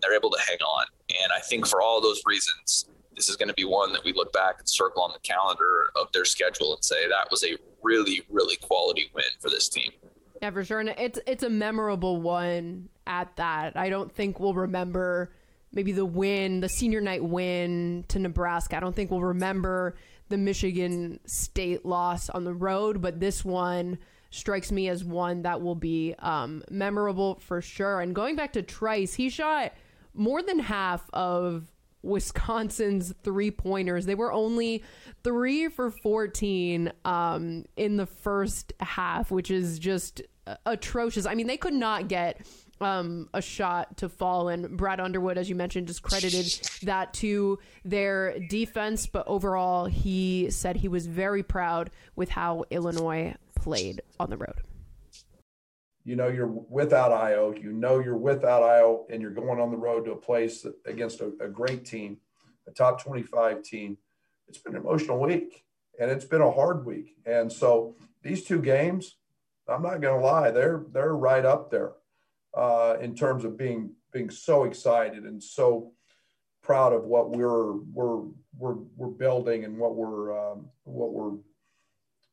They're 0.00 0.14
able 0.14 0.30
to 0.30 0.40
hang 0.40 0.58
on. 0.58 0.86
And 1.22 1.32
I 1.32 1.40
think 1.40 1.66
for 1.66 1.80
all 1.80 2.00
those 2.00 2.20
reasons, 2.26 2.86
this 3.14 3.28
is 3.28 3.36
going 3.36 3.48
to 3.48 3.54
be 3.54 3.64
one 3.64 3.92
that 3.92 4.04
we 4.04 4.12
look 4.12 4.32
back 4.32 4.56
and 4.58 4.68
circle 4.68 5.02
on 5.02 5.12
the 5.12 5.20
calendar 5.20 5.90
of 6.00 6.10
their 6.12 6.24
schedule 6.24 6.74
and 6.74 6.84
say 6.84 7.08
that 7.08 7.28
was 7.30 7.44
a 7.44 7.56
really, 7.82 8.22
really 8.28 8.56
quality 8.56 9.10
win 9.14 9.24
for 9.40 9.48
this 9.48 9.68
team. 9.68 9.92
Yeah, 10.40 10.50
for 10.50 10.64
sure. 10.64 10.80
And 10.80 10.88
it's 10.88 11.20
it's 11.24 11.44
a 11.44 11.50
memorable 11.50 12.20
one 12.20 12.88
at 13.06 13.36
that. 13.36 13.76
I 13.76 13.88
don't 13.90 14.12
think 14.12 14.40
we'll 14.40 14.54
remember 14.54 15.32
maybe 15.72 15.92
the 15.92 16.04
win, 16.04 16.60
the 16.60 16.68
senior 16.68 17.00
night 17.00 17.22
win 17.22 18.04
to 18.08 18.18
Nebraska. 18.18 18.76
I 18.76 18.80
don't 18.80 18.94
think 18.94 19.12
we'll 19.12 19.22
remember 19.22 19.94
the 20.30 20.38
Michigan 20.38 21.20
State 21.26 21.84
loss 21.84 22.28
on 22.28 22.44
the 22.44 22.54
road, 22.54 23.00
but 23.00 23.20
this 23.20 23.44
one 23.44 23.98
strikes 24.32 24.72
me 24.72 24.88
as 24.88 25.04
one 25.04 25.42
that 25.42 25.60
will 25.62 25.74
be 25.76 26.14
um, 26.18 26.64
memorable 26.70 27.38
for 27.40 27.60
sure. 27.60 28.00
And 28.00 28.14
going 28.14 28.34
back 28.34 28.54
to 28.54 28.62
Trice, 28.62 29.14
he 29.14 29.28
shot 29.28 29.72
more 30.14 30.42
than 30.42 30.58
half 30.58 31.08
of 31.12 31.70
Wisconsin's 32.02 33.14
three 33.22 33.52
pointers. 33.52 34.06
They 34.06 34.16
were 34.16 34.32
only 34.32 34.82
three 35.22 35.68
for 35.68 35.90
14 35.90 36.92
um, 37.04 37.64
in 37.76 37.96
the 37.96 38.06
first 38.06 38.72
half, 38.80 39.30
which 39.30 39.52
is 39.52 39.78
just 39.78 40.20
atrocious. 40.66 41.26
I 41.26 41.34
mean, 41.34 41.46
they 41.46 41.56
could 41.56 41.74
not 41.74 42.08
get 42.08 42.44
um, 42.80 43.28
a 43.32 43.40
shot 43.40 43.98
to 43.98 44.08
fall. 44.08 44.48
And 44.48 44.76
Brad 44.76 44.98
Underwood, 44.98 45.38
as 45.38 45.48
you 45.48 45.54
mentioned, 45.54 45.86
just 45.86 46.02
credited 46.02 46.46
that 46.82 47.14
to 47.14 47.58
their 47.84 48.38
defense. 48.48 49.06
But 49.06 49.28
overall, 49.28 49.86
he 49.86 50.50
said 50.50 50.76
he 50.76 50.88
was 50.88 51.06
very 51.06 51.42
proud 51.42 51.90
with 52.16 52.30
how 52.30 52.64
Illinois 52.70 53.36
played 53.62 54.02
on 54.18 54.28
the 54.28 54.36
road. 54.36 54.60
You 56.04 56.16
know, 56.16 56.28
you're 56.28 56.48
without 56.48 57.12
Ayo. 57.12 57.62
You 57.62 57.72
know, 57.72 58.00
you're 58.00 58.16
without 58.16 58.62
Ayo, 58.62 59.04
and 59.08 59.22
you're 59.22 59.30
going 59.30 59.60
on 59.60 59.70
the 59.70 59.76
road 59.76 60.04
to 60.06 60.12
a 60.12 60.16
place 60.16 60.66
against 60.84 61.20
a, 61.20 61.32
a 61.40 61.48
great 61.48 61.84
team, 61.84 62.18
a 62.66 62.72
top 62.72 63.00
25 63.02 63.62
team. 63.62 63.98
It's 64.48 64.58
been 64.58 64.74
an 64.74 64.80
emotional 64.80 65.20
week, 65.20 65.64
and 66.00 66.10
it's 66.10 66.24
been 66.24 66.40
a 66.40 66.50
hard 66.50 66.84
week. 66.84 67.14
And 67.24 67.50
so 67.52 67.94
these 68.22 68.42
two 68.44 68.60
games, 68.60 69.16
I'm 69.68 69.82
not 69.82 70.00
going 70.00 70.20
to 70.20 70.26
lie, 70.26 70.50
they're 70.50 70.84
they're 70.90 71.14
right 71.14 71.44
up 71.44 71.70
there 71.70 71.92
uh, 72.54 72.96
in 73.00 73.14
terms 73.14 73.44
of 73.44 73.56
being 73.56 73.92
being 74.12 74.28
so 74.28 74.64
excited 74.64 75.22
and 75.22 75.40
so 75.40 75.92
proud 76.62 76.92
of 76.92 77.04
what 77.04 77.30
we're 77.30 77.74
we're 77.92 78.24
we're 78.58 78.78
we're 78.96 79.08
building 79.08 79.64
and 79.64 79.78
what 79.78 79.94
we're 79.94 80.36
um, 80.36 80.68
what 80.82 81.12
we're 81.12 81.38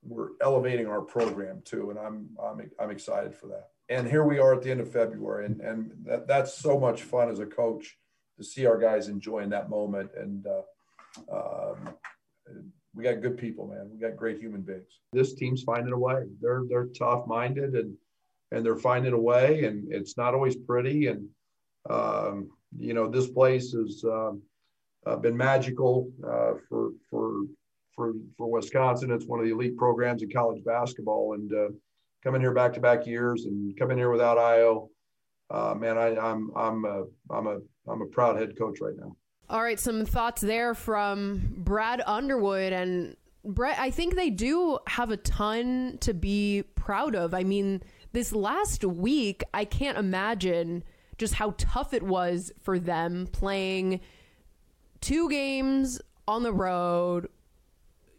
we're 0.03 0.29
elevating 0.41 0.87
our 0.87 1.01
program 1.01 1.61
too, 1.65 1.89
and 1.89 1.99
I'm 1.99 2.29
I'm 2.41 2.69
I'm 2.79 2.91
excited 2.91 3.35
for 3.35 3.47
that. 3.47 3.69
And 3.89 4.07
here 4.07 4.23
we 4.23 4.39
are 4.39 4.53
at 4.53 4.61
the 4.61 4.71
end 4.71 4.79
of 4.81 4.91
February, 4.91 5.45
and 5.45 5.61
and 5.61 5.91
that, 6.05 6.27
that's 6.27 6.57
so 6.57 6.79
much 6.79 7.03
fun 7.03 7.29
as 7.29 7.39
a 7.39 7.45
coach 7.45 7.97
to 8.37 8.43
see 8.43 8.65
our 8.65 8.77
guys 8.77 9.07
enjoying 9.07 9.49
that 9.49 9.69
moment. 9.69 10.11
And 10.15 10.45
uh, 10.47 11.35
um, 11.35 11.89
we 12.95 13.03
got 13.03 13.21
good 13.21 13.37
people, 13.37 13.67
man. 13.67 13.89
We 13.91 13.99
got 13.99 14.17
great 14.17 14.39
human 14.39 14.61
beings. 14.61 14.99
This 15.11 15.33
team's 15.33 15.63
finding 15.63 15.93
a 15.93 15.97
way. 15.97 16.23
They're 16.41 16.63
they're 16.69 16.87
tough 16.87 17.27
minded 17.27 17.75
and 17.75 17.95
and 18.51 18.65
they're 18.65 18.75
finding 18.75 19.13
a 19.13 19.19
way, 19.19 19.65
and 19.65 19.91
it's 19.91 20.17
not 20.17 20.33
always 20.33 20.55
pretty. 20.55 21.07
And 21.07 21.27
um, 21.89 22.49
you 22.77 22.93
know, 22.93 23.09
this 23.09 23.27
place 23.27 23.73
has 23.73 24.03
um, 24.03 24.41
uh, 25.05 25.17
been 25.17 25.37
magical 25.37 26.11
uh, 26.23 26.53
for 26.67 26.91
for 27.09 27.43
for 28.37 28.49
Wisconsin. 28.51 29.11
It's 29.11 29.25
one 29.25 29.39
of 29.39 29.45
the 29.45 29.51
elite 29.51 29.77
programs 29.77 30.21
in 30.21 30.29
college 30.29 30.63
basketball, 30.63 31.33
and 31.33 31.51
uh, 31.53 31.69
coming 32.23 32.41
here 32.41 32.53
back 32.53 32.73
to 32.73 32.79
back 32.79 33.05
years 33.05 33.45
and 33.45 33.77
coming 33.77 33.97
here 33.97 34.11
without 34.11 34.37
Ayo, 34.37 34.89
uh, 35.49 35.73
man, 35.75 35.97
I, 35.97 36.17
I'm 36.17 36.51
I'm 36.55 36.85
a, 36.85 37.03
I'm 37.29 37.47
a 37.47 37.57
I'm 37.87 38.01
a 38.01 38.07
proud 38.07 38.37
head 38.37 38.57
coach 38.57 38.79
right 38.81 38.95
now. 38.97 39.15
All 39.49 39.63
right, 39.63 39.79
some 39.79 40.05
thoughts 40.05 40.41
there 40.41 40.75
from 40.75 41.53
Brad 41.57 42.01
Underwood 42.05 42.71
and 42.71 43.15
Brett. 43.43 43.79
I 43.79 43.89
think 43.89 44.15
they 44.15 44.29
do 44.29 44.77
have 44.87 45.09
a 45.09 45.17
ton 45.17 45.97
to 46.01 46.13
be 46.13 46.63
proud 46.75 47.15
of. 47.15 47.33
I 47.33 47.43
mean 47.43 47.81
this 48.11 48.31
last 48.33 48.83
week, 48.83 49.43
I 49.53 49.65
can't 49.65 49.97
imagine 49.97 50.83
just 51.17 51.35
how 51.35 51.53
tough 51.57 51.93
it 51.93 52.03
was 52.03 52.51
for 52.61 52.79
them 52.79 53.27
playing 53.31 53.99
two 55.01 55.29
games 55.29 56.01
on 56.27 56.43
the 56.43 56.53
road, 56.53 57.27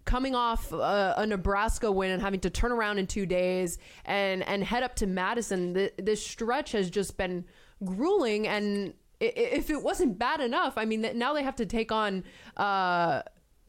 coming 0.04 0.34
off 0.34 0.72
a, 0.72 1.14
a, 1.18 1.26
Nebraska 1.26 1.90
win 1.90 2.10
and 2.10 2.22
having 2.22 2.40
to 2.40 2.50
turn 2.50 2.72
around 2.72 2.98
in 2.98 3.06
two 3.06 3.26
days 3.26 3.78
and 4.04 4.42
and 4.44 4.64
head 4.64 4.82
up 4.82 4.96
to 4.96 5.06
Madison. 5.06 5.72
The, 5.72 5.92
this 5.98 6.24
stretch 6.24 6.72
has 6.72 6.90
just 6.90 7.16
been 7.16 7.44
grueling, 7.84 8.46
and 8.46 8.94
if 9.20 9.70
it 9.70 9.82
wasn't 9.82 10.18
bad 10.18 10.40
enough, 10.40 10.74
I 10.76 10.84
mean, 10.84 11.08
now 11.14 11.34
they 11.34 11.42
have 11.42 11.56
to 11.56 11.66
take 11.66 11.92
on. 11.92 12.24
Uh, 12.56 13.22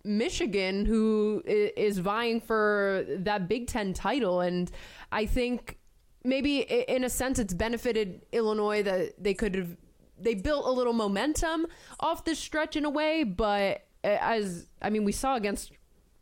Michigan, 0.03 0.87
who 0.87 1.43
is 1.45 1.99
vying 1.99 2.41
for 2.41 3.05
that 3.07 3.47
Big 3.47 3.67
Ten 3.67 3.93
title. 3.93 4.41
And 4.41 4.71
I 5.11 5.27
think 5.27 5.77
maybe 6.23 6.59
in 6.59 7.03
a 7.03 7.09
sense 7.09 7.39
it's 7.39 7.53
benefited 7.53 8.25
Illinois 8.31 8.83
that 8.83 9.23
they 9.23 9.33
could 9.33 9.55
have 9.55 9.77
they 10.19 10.35
built 10.35 10.65
a 10.65 10.71
little 10.71 10.93
momentum 10.93 11.65
off 11.99 12.23
this 12.25 12.37
stretch 12.37 12.75
in 12.75 12.85
a 12.85 12.89
way, 12.89 13.23
but 13.23 13.85
as 14.03 14.67
I 14.81 14.89
mean 14.89 15.03
we 15.03 15.11
saw 15.11 15.35
against 15.35 15.71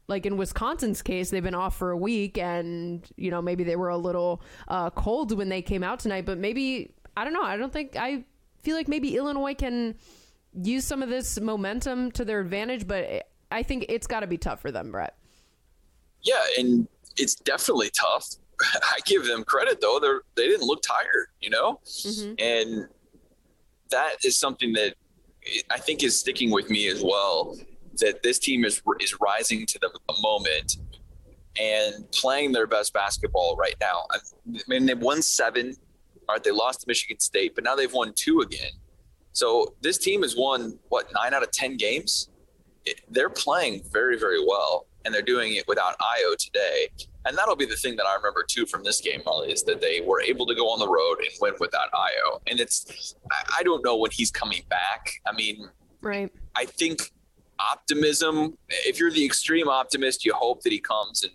like 0.09 0.25
in 0.25 0.37
Wisconsin's 0.37 1.01
case, 1.01 1.29
they've 1.29 1.43
been 1.43 1.55
off 1.55 1.77
for 1.77 1.91
a 1.91 1.97
week, 1.97 2.37
and 2.37 3.07
you 3.15 3.31
know 3.31 3.41
maybe 3.41 3.63
they 3.63 3.75
were 3.75 3.89
a 3.89 3.97
little 3.97 4.41
uh, 4.67 4.89
cold 4.89 5.37
when 5.37 5.49
they 5.49 5.61
came 5.61 5.83
out 5.83 5.99
tonight. 5.99 6.25
But 6.25 6.37
maybe 6.37 6.91
I 7.15 7.23
don't 7.23 7.33
know. 7.33 7.43
I 7.43 7.55
don't 7.55 7.71
think 7.71 7.95
I 7.95 8.25
feel 8.61 8.75
like 8.75 8.87
maybe 8.87 9.15
Illinois 9.15 9.53
can 9.53 9.95
use 10.61 10.83
some 10.83 11.03
of 11.03 11.09
this 11.09 11.39
momentum 11.39 12.11
to 12.13 12.25
their 12.25 12.39
advantage. 12.41 12.87
But 12.87 13.27
I 13.51 13.63
think 13.63 13.85
it's 13.87 14.07
got 14.07 14.21
to 14.21 14.27
be 14.27 14.37
tough 14.37 14.61
for 14.61 14.71
them, 14.71 14.91
Brett. 14.91 15.15
Yeah, 16.23 16.41
and 16.57 16.87
it's 17.15 17.35
definitely 17.35 17.91
tough. 17.91 18.27
I 18.61 18.97
give 19.05 19.25
them 19.25 19.43
credit 19.43 19.79
though; 19.79 19.99
they 20.01 20.41
they 20.41 20.49
didn't 20.49 20.65
look 20.65 20.81
tired, 20.81 21.27
you 21.39 21.51
know, 21.51 21.79
mm-hmm. 21.85 22.33
and 22.39 22.87
that 23.91 24.15
is 24.23 24.37
something 24.37 24.73
that 24.73 24.95
I 25.69 25.77
think 25.77 26.03
is 26.03 26.19
sticking 26.19 26.51
with 26.51 26.69
me 26.69 26.87
as 26.87 27.03
well. 27.03 27.57
That 27.99 28.23
this 28.23 28.39
team 28.39 28.65
is 28.65 28.81
is 28.99 29.15
rising 29.19 29.65
to 29.65 29.79
the 29.79 29.91
moment 30.21 30.77
and 31.59 32.09
playing 32.11 32.51
their 32.51 32.67
best 32.67 32.93
basketball 32.93 33.55
right 33.55 33.75
now. 33.81 34.05
I 34.11 34.19
mean, 34.67 34.85
they've 34.85 34.99
won 34.99 35.21
seven. 35.21 35.75
All 36.27 36.35
right, 36.35 36.43
they 36.43 36.51
lost 36.51 36.81
to 36.81 36.87
Michigan 36.87 37.19
State, 37.19 37.55
but 37.55 37.63
now 37.63 37.75
they've 37.75 37.91
won 37.91 38.13
two 38.13 38.41
again. 38.41 38.71
So 39.33 39.73
this 39.81 39.97
team 39.97 40.21
has 40.21 40.35
won 40.37 40.77
what 40.89 41.11
nine 41.13 41.33
out 41.33 41.43
of 41.43 41.51
ten 41.51 41.77
games. 41.77 42.29
It, 42.85 43.01
they're 43.09 43.29
playing 43.29 43.83
very, 43.91 44.17
very 44.17 44.43
well, 44.43 44.87
and 45.03 45.13
they're 45.13 45.21
doing 45.21 45.55
it 45.55 45.67
without 45.67 45.97
Ayo 45.99 46.37
today 46.37 46.89
and 47.25 47.37
that'll 47.37 47.55
be 47.55 47.65
the 47.65 47.75
thing 47.75 47.95
that 47.97 48.05
I 48.05 48.15
remember 48.15 48.45
too 48.47 48.65
from 48.65 48.83
this 48.83 49.01
game, 49.01 49.21
Molly, 49.25 49.51
is 49.51 49.63
that 49.63 49.81
they 49.81 50.01
were 50.01 50.21
able 50.21 50.45
to 50.45 50.55
go 50.55 50.69
on 50.69 50.79
the 50.79 50.87
road 50.87 51.17
and 51.19 51.29
win 51.41 51.53
without 51.59 51.91
Ayo. 51.91 52.39
And 52.47 52.59
it's, 52.59 53.15
I 53.57 53.63
don't 53.63 53.83
know 53.83 53.97
when 53.97 54.11
he's 54.11 54.31
coming 54.31 54.63
back. 54.69 55.11
I 55.27 55.33
mean, 55.33 55.69
right. 56.01 56.31
I 56.55 56.65
think 56.65 57.11
optimism. 57.71 58.57
If 58.69 58.99
you're 58.99 59.11
the 59.11 59.25
extreme 59.25 59.67
optimist, 59.67 60.25
you 60.25 60.33
hope 60.33 60.61
that 60.63 60.71
he 60.71 60.79
comes 60.79 61.23
and 61.23 61.33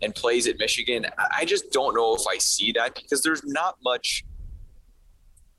and 0.00 0.14
plays 0.14 0.46
at 0.46 0.58
Michigan. 0.58 1.06
I 1.36 1.44
just 1.44 1.72
don't 1.72 1.94
know 1.94 2.14
if 2.14 2.22
I 2.30 2.38
see 2.38 2.72
that 2.72 2.94
because 2.94 3.22
there's 3.22 3.42
not 3.44 3.76
much 3.82 4.24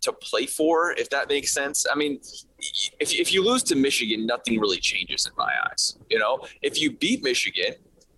to 0.01 0.13
play 0.13 0.45
for, 0.45 0.93
if 0.93 1.09
that 1.09 1.27
makes 1.27 1.53
sense. 1.53 1.85
I 1.91 1.95
mean, 1.95 2.21
if, 2.99 3.13
if 3.13 3.33
you 3.33 3.43
lose 3.43 3.63
to 3.63 3.75
Michigan, 3.75 4.25
nothing 4.25 4.59
really 4.59 4.77
changes 4.77 5.25
in 5.25 5.33
my 5.37 5.51
eyes. 5.69 5.97
You 6.09 6.19
know, 6.19 6.39
if 6.61 6.79
you 6.81 6.91
beat 6.91 7.21
Michigan, 7.21 7.73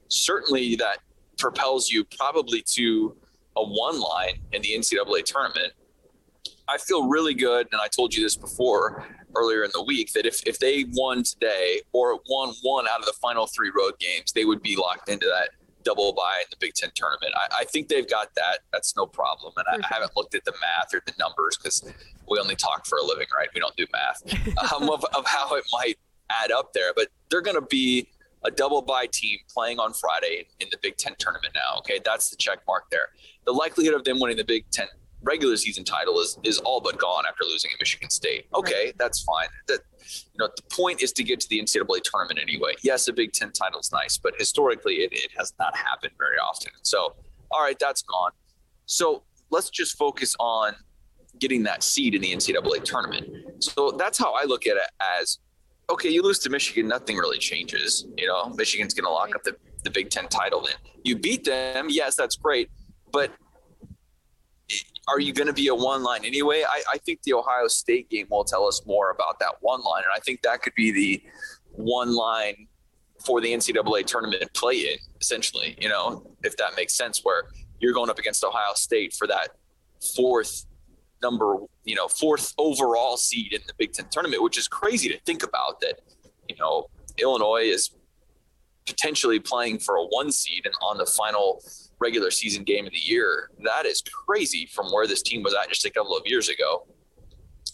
certainly 0.09 0.75
that 0.75 0.99
propels 1.39 1.89
you 1.89 2.05
probably 2.17 2.63
to 2.73 3.15
a 3.55 3.63
one 3.63 3.99
line 3.99 4.41
in 4.51 4.61
the 4.61 4.69
NCAA 4.75 5.23
tournament. 5.25 5.73
I 6.67 6.77
feel 6.77 7.07
really 7.07 7.33
good, 7.33 7.67
and 7.71 7.81
I 7.81 7.87
told 7.87 8.13
you 8.13 8.23
this 8.23 8.37
before 8.37 9.05
earlier 9.35 9.63
in 9.63 9.71
the 9.73 9.83
week 9.83 10.13
that 10.13 10.25
if, 10.25 10.45
if 10.47 10.59
they 10.59 10.85
won 10.93 11.23
today 11.23 11.81
or 11.93 12.19
won 12.29 12.53
one 12.61 12.87
out 12.87 12.99
of 12.99 13.05
the 13.05 13.13
final 13.21 13.47
three 13.47 13.71
road 13.75 13.93
games, 13.99 14.31
they 14.33 14.45
would 14.45 14.61
be 14.61 14.75
locked 14.75 15.09
into 15.09 15.25
that 15.27 15.49
double 15.83 16.13
bye 16.13 16.39
in 16.41 16.47
the 16.49 16.57
Big 16.59 16.73
Ten 16.73 16.91
tournament. 16.95 17.33
I, 17.35 17.61
I 17.61 17.63
think 17.65 17.87
they've 17.87 18.09
got 18.09 18.33
that. 18.35 18.59
That's 18.71 18.95
no 18.95 19.05
problem. 19.05 19.53
And 19.57 19.65
I, 19.83 19.87
I, 19.87 19.93
haven't 19.93 20.15
looked 20.15 20.35
at 20.35 20.45
the 20.45 20.53
math 20.61 20.93
or 20.93 21.01
the 21.05 21.13
numbers 21.19 21.57
because 21.57 21.83
we 22.29 22.39
only 22.39 22.55
talk 22.55 22.85
for 22.85 22.97
a 22.97 23.03
living, 23.03 23.27
right? 23.35 23.49
We 23.53 23.61
don't 23.61 23.75
do 23.75 23.85
math 23.91 24.21
um, 24.73 24.89
of, 24.89 25.03
of 25.15 25.25
how 25.25 25.55
it 25.55 25.63
might 25.73 25.97
add 26.29 26.51
up 26.51 26.73
there. 26.73 26.93
But 26.95 27.07
they're 27.29 27.41
going 27.41 27.59
to 27.59 27.65
be 27.65 28.07
a 28.43 28.51
double 28.51 28.81
bye 28.81 29.07
team 29.11 29.37
playing 29.53 29.79
on 29.79 29.93
Friday 29.93 30.47
in 30.59 30.67
the 30.71 30.77
Big 30.81 30.97
Ten 30.97 31.15
tournament 31.17 31.53
now. 31.55 31.79
Okay, 31.79 31.99
that's 32.03 32.29
the 32.29 32.35
check 32.35 32.59
mark 32.67 32.89
there. 32.89 33.09
The 33.45 33.51
likelihood 33.51 33.93
of 33.93 34.03
them 34.03 34.19
winning 34.19 34.37
the 34.37 34.43
Big 34.43 34.65
Ten 34.71 34.87
regular 35.23 35.55
season 35.57 35.83
title 35.83 36.19
is 36.19 36.37
is 36.43 36.59
all 36.59 36.81
but 36.81 36.97
gone 36.97 37.23
after 37.27 37.43
losing 37.43 37.71
at 37.73 37.79
Michigan 37.79 38.09
State. 38.09 38.47
Okay, 38.53 38.85
right. 38.85 38.97
that's 38.97 39.21
fine. 39.23 39.47
That 39.67 39.79
you 39.99 40.37
know 40.37 40.49
the 40.55 40.63
point 40.75 41.01
is 41.01 41.11
to 41.13 41.23
get 41.23 41.39
to 41.41 41.49
the 41.49 41.59
NCAA 41.59 42.01
tournament 42.03 42.39
anyway. 42.41 42.73
Yes, 42.83 43.07
a 43.07 43.13
Big 43.13 43.33
Ten 43.33 43.51
title 43.51 43.79
is 43.79 43.91
nice, 43.91 44.17
but 44.17 44.33
historically 44.37 44.95
it, 44.95 45.13
it 45.13 45.31
has 45.37 45.53
not 45.59 45.75
happened 45.75 46.13
very 46.17 46.37
often. 46.37 46.71
So 46.81 47.15
all 47.51 47.61
right, 47.61 47.77
that's 47.79 48.01
gone. 48.01 48.31
So 48.85 49.23
let's 49.49 49.69
just 49.69 49.97
focus 49.97 50.35
on 50.39 50.75
getting 51.39 51.63
that 51.63 51.83
seed 51.83 52.15
in 52.15 52.21
the 52.21 52.33
NCAA 52.33 52.83
tournament. 52.83 53.63
So 53.63 53.91
that's 53.91 54.17
how 54.17 54.33
I 54.33 54.43
look 54.43 54.67
at 54.67 54.77
it 54.77 54.91
as 55.19 55.39
okay, 55.89 56.09
you 56.09 56.21
lose 56.21 56.39
to 56.39 56.49
Michigan, 56.49 56.87
nothing 56.87 57.17
really 57.17 57.37
changes. 57.37 58.05
You 58.17 58.27
know, 58.27 58.49
Michigan's 58.55 58.93
going 58.93 59.03
to 59.03 59.11
lock 59.11 59.35
up 59.35 59.43
the, 59.43 59.57
the 59.83 59.89
Big 59.89 60.09
Ten 60.09 60.27
title 60.29 60.61
then. 60.61 60.75
You 61.03 61.17
beat 61.17 61.43
them, 61.43 61.87
yes, 61.89 62.15
that's 62.15 62.37
great. 62.37 62.69
But 63.11 63.31
are 65.07 65.19
you 65.19 65.33
going 65.33 65.47
to 65.47 65.53
be 65.53 65.67
a 65.67 65.75
one 65.75 66.03
line 66.03 66.25
anyway? 66.25 66.63
I, 66.67 66.81
I 66.93 66.97
think 66.99 67.23
the 67.23 67.33
Ohio 67.33 67.67
State 67.67 68.09
game 68.09 68.27
will 68.29 68.43
tell 68.43 68.67
us 68.67 68.81
more 68.85 69.11
about 69.11 69.39
that 69.39 69.55
one 69.61 69.81
line. 69.81 70.03
And 70.03 70.11
I 70.15 70.19
think 70.19 70.41
that 70.43 70.61
could 70.61 70.73
be 70.75 70.91
the 70.91 71.23
one 71.71 72.15
line 72.15 72.67
for 73.25 73.41
the 73.41 73.51
NCAA 73.51 74.05
tournament 74.05 74.53
play 74.53 74.77
in, 74.77 74.97
essentially, 75.19 75.75
you 75.79 75.89
know, 75.89 76.25
if 76.43 76.57
that 76.57 76.71
makes 76.75 76.95
sense, 76.95 77.21
where 77.23 77.43
you're 77.79 77.93
going 77.93 78.09
up 78.09 78.19
against 78.19 78.43
Ohio 78.43 78.73
State 78.75 79.13
for 79.13 79.27
that 79.27 79.49
fourth 80.15 80.65
number, 81.21 81.57
you 81.83 81.95
know, 81.95 82.07
fourth 82.07 82.53
overall 82.57 83.17
seed 83.17 83.53
in 83.53 83.61
the 83.67 83.73
Big 83.77 83.93
Ten 83.93 84.07
tournament, 84.09 84.41
which 84.41 84.57
is 84.57 84.67
crazy 84.67 85.09
to 85.09 85.19
think 85.21 85.43
about 85.43 85.79
that, 85.81 86.01
you 86.47 86.55
know, 86.57 86.87
Illinois 87.17 87.63
is 87.63 87.91
potentially 88.87 89.39
playing 89.39 89.79
for 89.79 89.95
a 89.95 90.03
one 90.05 90.31
seed 90.31 90.65
and 90.65 90.73
on 90.81 90.97
the 90.97 91.05
final 91.05 91.63
regular 92.01 92.31
season 92.31 92.63
game 92.63 92.85
of 92.85 92.91
the 92.91 92.99
year. 92.99 93.51
That 93.63 93.85
is 93.85 94.01
crazy 94.01 94.65
from 94.65 94.87
where 94.91 95.07
this 95.07 95.21
team 95.21 95.43
was 95.43 95.53
at 95.53 95.69
just 95.69 95.85
a 95.85 95.89
couple 95.89 96.17
of 96.17 96.23
years 96.25 96.49
ago. 96.49 96.87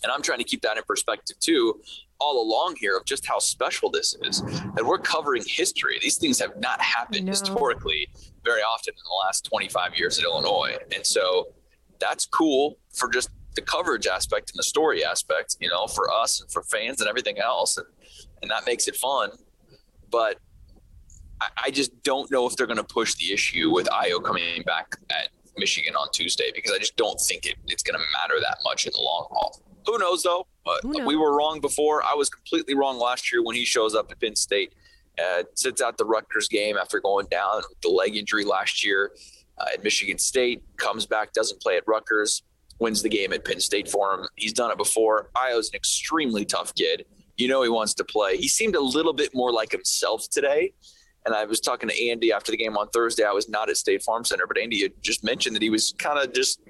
And 0.04 0.12
I'm 0.12 0.22
trying 0.22 0.40
to 0.40 0.44
keep 0.44 0.62
that 0.62 0.78
in 0.78 0.84
perspective 0.84 1.40
too, 1.40 1.82
all 2.20 2.44
along 2.44 2.76
here 2.80 2.98
of 2.98 3.06
just 3.06 3.26
how 3.26 3.40
special 3.40 3.90
this 3.90 4.16
is. 4.22 4.42
And 4.42 4.86
we're 4.88 5.00
covering 5.00 5.44
history. 5.48 5.98
These 6.02 6.18
things 6.18 6.40
have 6.40 6.58
not 6.60 6.80
happened 6.82 7.26
no. 7.26 7.32
historically 7.32 8.08
very 8.44 8.62
often 8.62 8.94
in 8.94 9.04
the 9.04 9.26
last 9.26 9.46
25 9.46 9.96
years 9.96 10.20
at 10.20 10.26
Illinois. 10.26 10.78
And 10.94 11.06
so 11.06 11.48
that's 12.00 12.26
cool 12.26 12.78
for 12.94 13.10
just 13.10 13.30
the 13.56 13.62
coverage 13.62 14.06
aspect 14.06 14.52
and 14.52 14.60
the 14.60 14.64
story 14.64 15.04
aspect, 15.04 15.58
you 15.60 15.70
know, 15.70 15.88
for 15.88 16.12
us 16.12 16.42
and 16.42 16.52
for 16.52 16.62
fans 16.64 17.02
and 17.02 17.10
everything 17.10 17.40
else. 17.40 17.78
And, 17.78 17.88
and 18.42 18.52
that 18.52 18.66
makes 18.66 18.88
it 18.88 18.96
fun. 18.96 19.32
But 20.12 20.38
I, 21.41 21.48
I 21.65 21.72
just 21.72 22.03
don't 22.03 22.29
know 22.32 22.48
if 22.48 22.56
they're 22.56 22.67
going 22.67 22.77
to 22.77 22.84
push 22.84 23.15
the 23.15 23.34
issue 23.34 23.72
with 23.72 23.88
Ayo 23.88 24.24
coming 24.24 24.63
back 24.63 24.96
at 25.10 25.29
Michigan 25.58 25.96
on 25.96 26.08
Tuesday 26.13 26.51
because 26.53 26.72
I 26.72 26.77
just 26.77 26.96
don't 26.96 27.20
think 27.20 27.46
it, 27.46 27.56
it's 27.67 27.84
going 27.84 28.00
to 28.00 28.06
matter 28.13 28.39
that 28.41 28.58
much 28.63 28.86
in 28.86 28.91
the 28.96 29.01
long 29.01 29.27
haul. 29.32 29.62
Who 29.86 29.98
knows 29.98 30.24
though? 30.24 30.48
But 30.65 30.84
knows? 30.84 31.06
we 31.06 31.15
were 31.15 31.36
wrong 31.36 31.62
before. 31.62 32.03
I 32.03 32.13
was 32.13 32.29
completely 32.29 32.75
wrong 32.75 33.00
last 33.00 33.32
year 33.32 33.44
when 33.44 33.56
he 33.56 33.65
shows 33.65 33.96
up 33.96 34.12
at 34.12 34.20
Penn 34.20 34.36
State, 34.36 34.74
uh, 35.17 35.44
sits 35.56 35.82
out 35.82 35.98
the 35.98 36.06
Rutgers 36.06 36.48
game 36.48 36.77
after 36.77 37.00
going 37.00 37.27
down 37.32 37.58
with 37.70 37.82
the 37.82 37.89
leg 37.89 38.15
injury 38.15 38.44
last 38.44 38.86
year 38.86 39.12
uh, 39.58 39.65
at 39.74 39.84
Michigan 39.84 40.17
State, 40.17 40.62
comes 40.77 41.06
back, 41.06 41.34
doesn't 41.34 41.62
play 41.62 41.77
at 41.77 41.84
Rutgers, 41.88 42.44
wins 42.79 43.01
the 43.01 43.10
game 43.10 43.34
at 43.34 43.46
Penn 43.46 43.60
State 43.60 43.89
for 43.89 44.13
him. 44.13 44.27
He's 44.36 44.53
done 44.53 44.72
it 44.72 44.77
before. 44.77 45.29
Ayo's 45.36 45.70
an 45.70 45.75
extremely 45.75 46.46
tough 46.46 46.75
kid. 46.75 47.06
You 47.38 47.48
know 47.48 47.62
he 47.63 47.70
wants 47.70 47.94
to 47.96 48.03
play. 48.03 48.38
He 48.38 48.48
seemed 48.48 48.75
a 48.75 48.82
little 48.82 49.13
bit 49.13 49.34
more 49.34 49.51
like 49.51 49.72
himself 49.72 50.27
today. 50.29 50.74
And 51.28 51.36
I 51.36 51.44
was 51.44 51.60
talking 51.60 51.90
to 51.90 52.10
Andy 52.10 52.32
after 52.32 52.52
the 52.52 52.58
game 52.58 52.78
on 52.78 52.88
Thursday. 52.88 53.26
I 53.26 53.34
was 53.34 53.50
not 53.50 53.70
at 53.70 53.76
State 53.78 54.02
Farm 54.02 54.24
Center, 54.24 54.48
but 54.48 54.58
Andy 54.58 54.82
had 54.82 54.94
just 55.04 55.24
mentioned 55.24 55.56
that 55.58 55.62
he 55.62 55.70
was 55.70 55.94
kind 56.00 56.18
of 56.18 56.34
just 56.34 56.62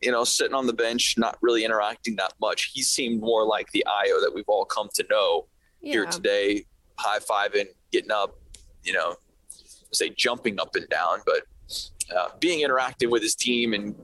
you 0.00 0.10
know, 0.10 0.24
sitting 0.24 0.54
on 0.54 0.66
the 0.66 0.72
bench, 0.72 1.16
not 1.18 1.36
really 1.42 1.64
interacting 1.64 2.16
that 2.16 2.32
much. 2.40 2.70
He 2.72 2.82
seemed 2.82 3.20
more 3.20 3.44
like 3.44 3.70
the 3.72 3.84
Ayo 3.86 4.20
that 4.22 4.32
we've 4.34 4.48
all 4.48 4.64
come 4.64 4.88
to 4.94 5.04
know 5.10 5.46
yeah. 5.82 5.92
here 5.92 6.06
today, 6.06 6.64
high 6.98 7.18
fiving, 7.18 7.66
getting 7.92 8.10
up, 8.10 8.38
you 8.82 8.92
know, 8.92 9.16
say 9.92 10.10
jumping 10.10 10.58
up 10.58 10.74
and 10.74 10.88
down, 10.88 11.18
but 11.26 11.42
uh, 12.16 12.28
being 12.38 12.66
interactive 12.66 13.10
with 13.10 13.22
his 13.22 13.34
team 13.34 13.74
and, 13.74 13.94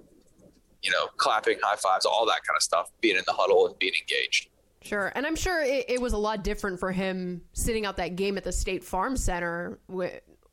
you 0.83 0.91
know, 0.91 1.07
clapping, 1.17 1.59
high 1.63 1.77
fives, 1.77 2.05
all 2.05 2.27
that 2.27 2.41
kind 2.47 2.57
of 2.57 2.63
stuff, 2.63 2.91
being 3.01 3.17
in 3.17 3.23
the 3.27 3.33
huddle 3.33 3.67
and 3.67 3.79
being 3.79 3.95
engaged. 3.99 4.49
Sure. 4.87 5.13
And 5.15 5.27
I'm 5.27 5.37
sure 5.37 5.63
it, 5.63 5.87
it 5.89 6.01
was 6.01 6.13
a 6.13 6.19
lot 6.19 6.45
different 6.45 6.81
for 6.81 6.93
him 6.93 7.43
sitting 7.53 7.87
out 7.87 7.97
that 7.97 8.17
game 8.17 8.37
at 8.37 8.45
the 8.45 8.53
State 8.53 8.85
Farm 8.85 9.17
Center 9.17 9.79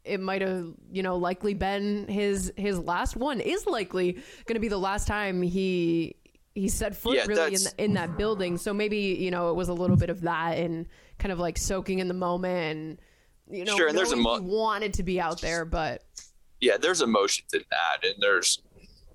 it 0.05 0.19
might 0.19 0.41
have 0.41 0.67
you 0.91 1.03
know 1.03 1.17
likely 1.17 1.53
been 1.53 2.07
his 2.07 2.51
his 2.57 2.77
last 2.79 3.15
one 3.15 3.39
is 3.39 3.65
likely 3.65 4.13
going 4.45 4.55
to 4.55 4.59
be 4.59 4.67
the 4.67 4.77
last 4.77 5.07
time 5.07 5.41
he 5.41 6.15
he 6.55 6.67
set 6.67 6.95
foot 6.95 7.15
yeah, 7.15 7.25
really 7.25 7.55
in, 7.55 7.63
the, 7.63 7.73
in 7.77 7.93
that 7.93 8.17
building 8.17 8.57
so 8.57 8.73
maybe 8.73 8.97
you 8.97 9.31
know 9.31 9.49
it 9.49 9.55
was 9.55 9.69
a 9.69 9.73
little 9.73 9.95
bit 9.95 10.09
of 10.09 10.21
that 10.21 10.57
and 10.57 10.87
kind 11.19 11.31
of 11.31 11.39
like 11.39 11.57
soaking 11.57 11.99
in 11.99 12.07
the 12.07 12.13
moment 12.13 12.77
and 12.77 13.57
you 13.57 13.65
know 13.65 13.75
sure 13.75 13.87
and 13.87 13.97
there's 13.97 14.11
a 14.11 14.15
mo- 14.15 14.41
wanted 14.41 14.93
to 14.93 15.03
be 15.03 15.19
out 15.19 15.41
there 15.41 15.65
but 15.65 16.03
yeah 16.59 16.77
there's 16.77 17.01
emotions 17.01 17.53
in 17.53 17.63
that 17.71 18.05
and 18.07 18.15
there's 18.19 18.61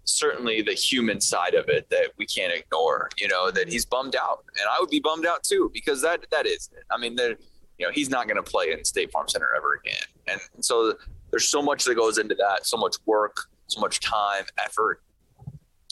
certainly 0.09 0.63
the 0.63 0.73
human 0.73 1.21
side 1.21 1.55
of 1.55 1.69
it 1.69 1.89
that 1.91 2.11
we 2.17 2.27
can't 2.27 2.53
ignore 2.53 3.09
you 3.19 3.29
know 3.29 3.51
that 3.51 3.69
he's 3.69 3.85
bummed 3.85 4.17
out 4.17 4.45
and 4.59 4.69
i 4.71 4.81
would 4.81 4.91
be 4.91 5.01
bummed 5.01 5.27
out 5.27 5.43
too 5.43 5.71
because 5.73 6.01
that 6.03 6.25
that 6.31 6.47
is 6.47 6.71
i 6.91 6.99
mean 6.99 7.15
there 7.15 7.37
you 7.79 7.87
know, 7.87 7.93
he's 7.93 8.11
not 8.11 8.27
going 8.27 8.37
to 8.37 8.43
play 8.43 8.73
in 8.73 8.85
State 8.85 9.11
Farm 9.13 9.29
Center 9.29 9.49
ever 9.57 9.75
again. 9.75 10.41
And 10.55 10.65
so 10.65 10.95
there's 11.31 11.49
so 11.49 11.63
much 11.63 11.85
that 11.85 11.95
goes 11.95 12.19
into 12.19 12.35
that, 12.35 12.67
so 12.67 12.77
much 12.77 12.97
work, 13.07 13.49
so 13.69 13.81
much 13.81 14.01
time, 14.01 14.45
effort. 14.63 15.03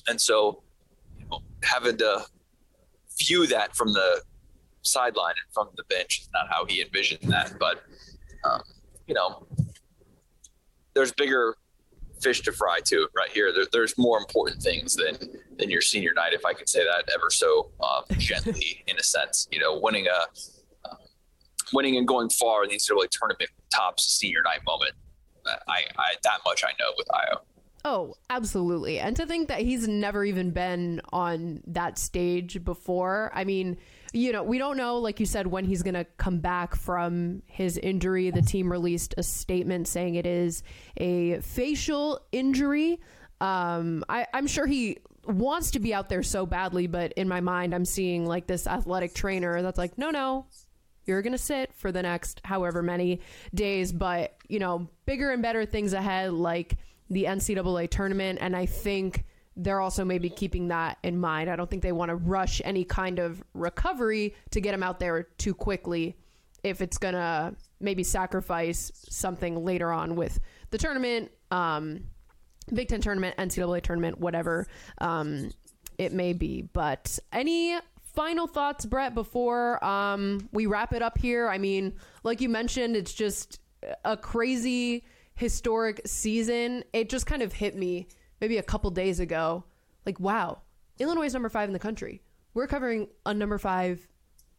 And 0.09 0.21
so 0.21 0.63
you 1.19 1.27
know, 1.31 1.43
having 1.63 1.97
to 1.99 2.25
view 3.19 3.47
that 3.47 3.75
from 3.75 3.93
the 3.93 4.23
sideline 4.83 5.35
and 5.43 5.53
from 5.53 5.69
the 5.77 5.85
bench 5.85 6.21
is 6.21 6.29
not 6.35 6.49
how 6.51 6.65
he 6.67 6.83
envisioned 6.83 7.23
that. 7.31 7.55
But, 7.59 7.85
um, 8.45 8.63
you 9.07 9.15
know, 9.15 9.47
there's 10.95 11.13
bigger 11.13 11.57
fish 12.27 12.41
to 12.43 12.53
fry 12.53 12.79
too 12.85 13.07
right 13.17 13.31
here 13.31 13.53
there, 13.53 13.67
there's 13.73 13.97
more 13.97 14.19
important 14.19 14.61
things 14.61 14.97
than 14.97 15.17
than 15.59 15.71
your 15.71 15.81
senior 15.81 16.13
night 16.15 16.33
if 16.33 16.45
i 16.45 16.53
could 16.53 16.69
say 16.69 16.83
that 16.83 17.09
ever 17.15 17.31
so 17.31 17.71
uh, 17.81 18.03
gently 18.19 18.83
in 18.89 18.97
a 18.99 19.03
sense 19.03 19.47
you 19.53 19.61
know 19.61 19.79
winning 19.79 20.07
a 20.07 20.19
winning 21.73 21.97
and 21.97 22.07
going 22.07 22.29
far 22.29 22.65
in 22.65 22.71
the 22.71 22.77
NCAA 22.77 23.09
tournament 23.11 23.51
tops 23.71 24.05
senior 24.05 24.43
night 24.43 24.61
moment. 24.67 24.93
I, 25.47 25.83
I 25.97 26.15
that 26.25 26.41
much 26.45 26.65
I 26.65 26.71
know 26.81 26.93
with 26.97 27.07
Ayo. 27.09 27.39
Oh, 27.85 28.15
absolutely. 28.31 28.99
And 28.99 29.15
to 29.17 29.27
think 29.27 29.49
that 29.49 29.61
he's 29.61 29.87
never 29.87 30.25
even 30.25 30.51
been 30.51 31.01
on 31.13 31.63
that 31.69 31.99
stage 31.99 32.65
before. 32.65 33.31
I 33.33 33.45
mean, 33.45 33.77
you 34.13 34.33
know, 34.33 34.43
we 34.43 34.59
don't 34.59 34.77
know, 34.77 34.99
like 34.99 35.21
you 35.21 35.27
said, 35.27 35.47
when 35.47 35.65
he's 35.65 35.83
going 35.83 35.95
to 35.95 36.05
come 36.17 36.39
back 36.39 36.75
from 36.75 37.43
his 37.47 37.79
injury. 37.79 38.31
The 38.31 38.43
team 38.43 38.71
released 38.71 39.15
a 39.19 39.23
statement 39.23 39.89
saying 39.89 40.15
it 40.15 40.27
is 40.27 40.63
a 40.97 41.41
facial 41.41 42.21
injury. 42.33 43.01
Um, 43.41 44.05
I, 44.09 44.27
I'm 44.33 44.47
sure 44.47 44.67
he 44.67 44.99
wants 45.27 45.73
to 45.73 45.81
be 45.81 45.93
out 45.93 46.09
there 46.09 46.23
so 46.23 46.47
badly, 46.47 46.87
but 46.87 47.13
in 47.15 47.29
my 47.29 47.41
mind, 47.41 47.75
I'm 47.75 47.85
seeing 47.85 48.27
like 48.27 48.47
this 48.47 48.67
athletic 48.67 49.15
trainer 49.15 49.61
that's 49.63 49.79
like, 49.79 49.99
no, 49.99 50.11
no, 50.11 50.47
you're 51.05 51.23
going 51.23 51.33
to 51.33 51.39
sit 51.39 51.73
for 51.75 51.93
the 51.93 52.03
next 52.03 52.41
however 52.45 52.83
many 52.83 53.21
days, 53.55 53.93
but, 53.93 54.37
you 54.49 54.59
know, 54.59 54.89
bigger 55.05 55.31
and 55.31 55.43
better 55.43 55.65
things 55.65 55.93
ahead, 55.93 56.33
like 56.33 56.77
the 57.11 57.25
NCAA 57.25 57.91
tournament. 57.91 58.39
And 58.41 58.57
I 58.57 58.67
think 58.67 59.25
they're 59.57 59.81
also 59.81 60.05
maybe 60.05 60.29
keeping 60.29 60.69
that 60.69 60.99
in 61.03 61.19
mind. 61.19 61.49
I 61.49 61.57
don't 61.57 61.69
think 61.69 61.83
they 61.83 61.93
want 61.93 62.11
to 62.11 62.17
rush 62.17 62.61
any 62.65 62.85
kind 62.85 63.19
of 63.19 63.43
recovery 63.55 64.35
to 64.51 64.61
get 64.61 64.75
him 64.75 64.83
out 64.83 65.01
there 65.01 65.25
too 65.39 65.55
quickly 65.55 66.17
if 66.63 66.81
it's 66.81 66.99
going 66.99 67.15
to 67.15 67.55
maybe 67.81 68.03
sacrifice 68.03 68.91
something 69.09 69.65
later 69.65 69.93
on 69.93 70.17
with 70.17 70.41
the 70.71 70.79
tournament, 70.79 71.31
um, 71.51 72.05
Big 72.73 72.89
Ten 72.89 73.01
tournament, 73.01 73.37
NCAA 73.37 73.83
tournament, 73.83 74.19
whatever 74.19 74.67
um, 74.99 75.51
it 75.99 76.13
may 76.13 76.33
be. 76.33 76.63
But 76.63 77.19
any 77.33 77.79
final 78.03 78.47
thoughts, 78.47 78.85
Brett, 78.85 79.15
before 79.15 79.83
um, 79.85 80.49
we 80.53 80.67
wrap 80.67 80.93
it 80.93 81.03
up 81.03 81.19
here? 81.19 81.49
I 81.49 81.59
mean, 81.59 81.95
like 82.25 82.41
you 82.41 82.49
mentioned, 82.49 82.97
it's 82.97 83.15
just 83.15 83.61
a 84.05 84.17
crazy 84.17 85.05
historic 85.35 86.01
season. 86.05 86.83
It 86.93 87.09
just 87.09 87.27
kind 87.27 87.43
of 87.43 87.53
hit 87.53 87.77
me 87.77 88.09
maybe 88.41 88.59
a 88.59 88.63
couple 88.63 88.91
days 88.91 89.21
ago. 89.21 89.65
Like, 90.05 90.21
wow, 90.21 90.59
Illinois 90.99 91.27
is 91.27 91.33
number 91.33 91.49
five 91.49 91.69
in 91.69 91.73
the 91.73 91.79
country. 91.79 92.23
We're 92.55 92.67
covering 92.67 93.09
a 93.25 93.35
number 93.35 93.59
five 93.59 94.07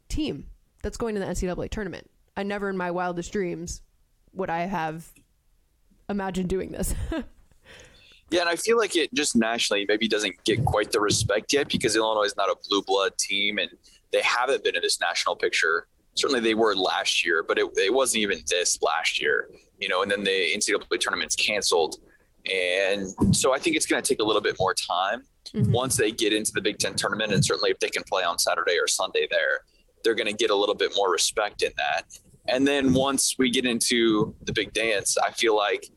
team 0.10 0.48
that's 0.84 0.98
going 0.98 1.16
to 1.16 1.20
the 1.22 1.28
NCAA 1.28 1.70
tournament. 1.70 2.10
I 2.36 2.44
never 2.44 2.70
in 2.70 2.78
my 2.78 2.92
wildest 2.92 3.32
dreams 3.32 3.82
would 4.34 4.50
I 4.50 4.62
have 4.62 5.12
imagined 6.10 6.50
doing 6.50 6.72
this. 6.72 6.94
Yeah, 8.30 8.42
and 8.42 8.50
I 8.50 8.58
feel 8.58 8.78
like 8.78 8.98
it 8.98 9.14
just 9.14 9.38
nationally 9.38 9.86
maybe 9.88 10.06
doesn't 10.10 10.44
get 10.44 10.66
quite 10.66 10.92
the 10.92 11.00
respect 11.00 11.54
yet 11.54 11.70
because 11.70 11.96
Illinois 11.96 12.26
is 12.26 12.36
not 12.36 12.50
a 12.50 12.58
blue 12.68 12.82
blood 12.82 13.18
team 13.18 13.58
and 13.58 13.70
they 14.12 14.22
haven't 14.22 14.66
been 14.66 14.76
in 14.76 14.82
this 14.82 15.00
national 15.00 15.38
picture 15.38 15.88
certainly 16.18 16.42
they 16.42 16.56
were 16.56 16.76
last 16.76 17.26
year, 17.26 17.44
but 17.44 17.58
it, 17.58 17.68
it 17.76 17.94
wasn't 17.94 18.22
even 18.22 18.40
this 18.50 18.82
last 18.82 19.22
year, 19.22 19.50
you 19.80 19.88
know, 19.88 20.02
and 20.02 20.12
then 20.12 20.24
the 20.24 20.52
NCAA 20.56 21.00
tournament's 21.00 21.36
canceled. 21.36 21.98
And 22.52 23.36
so 23.36 23.54
I 23.54 23.60
think 23.60 23.76
it's 23.76 23.86
going 23.86 24.02
to 24.02 24.08
take 24.08 24.22
a 24.22 24.24
little 24.24 24.42
bit 24.42 24.56
more 24.60 24.74
time 24.74 25.24
mm-hmm. 25.54 25.72
once 25.72 25.98
they 25.98 26.12
get 26.12 26.34
into 26.34 26.52
the 26.54 26.62
Big 26.62 26.78
Ten 26.80 26.96
tournament. 26.96 27.34
And 27.34 27.44
certainly 27.44 27.72
if 27.72 27.80
they 27.80 27.90
can 27.90 28.04
play 28.04 28.24
on 28.24 28.40
Saturday 28.40 28.78
or 28.80 28.88
Sunday 28.88 29.28
there, 29.30 29.62
they're 30.04 30.16
going 30.16 30.28
to 30.28 30.34
get 30.34 30.50
a 30.50 30.56
little 30.56 30.76
bit 30.76 30.94
more 30.96 31.12
respect 31.12 31.62
in 31.62 31.72
that. 31.78 32.04
And 32.48 32.66
then 32.66 32.94
once 32.94 33.36
we 33.38 33.50
get 33.50 33.66
into 33.66 34.34
the 34.44 34.54
big 34.54 34.72
dance, 34.72 35.18
I 35.18 35.32
feel 35.32 35.56
like 35.56 35.90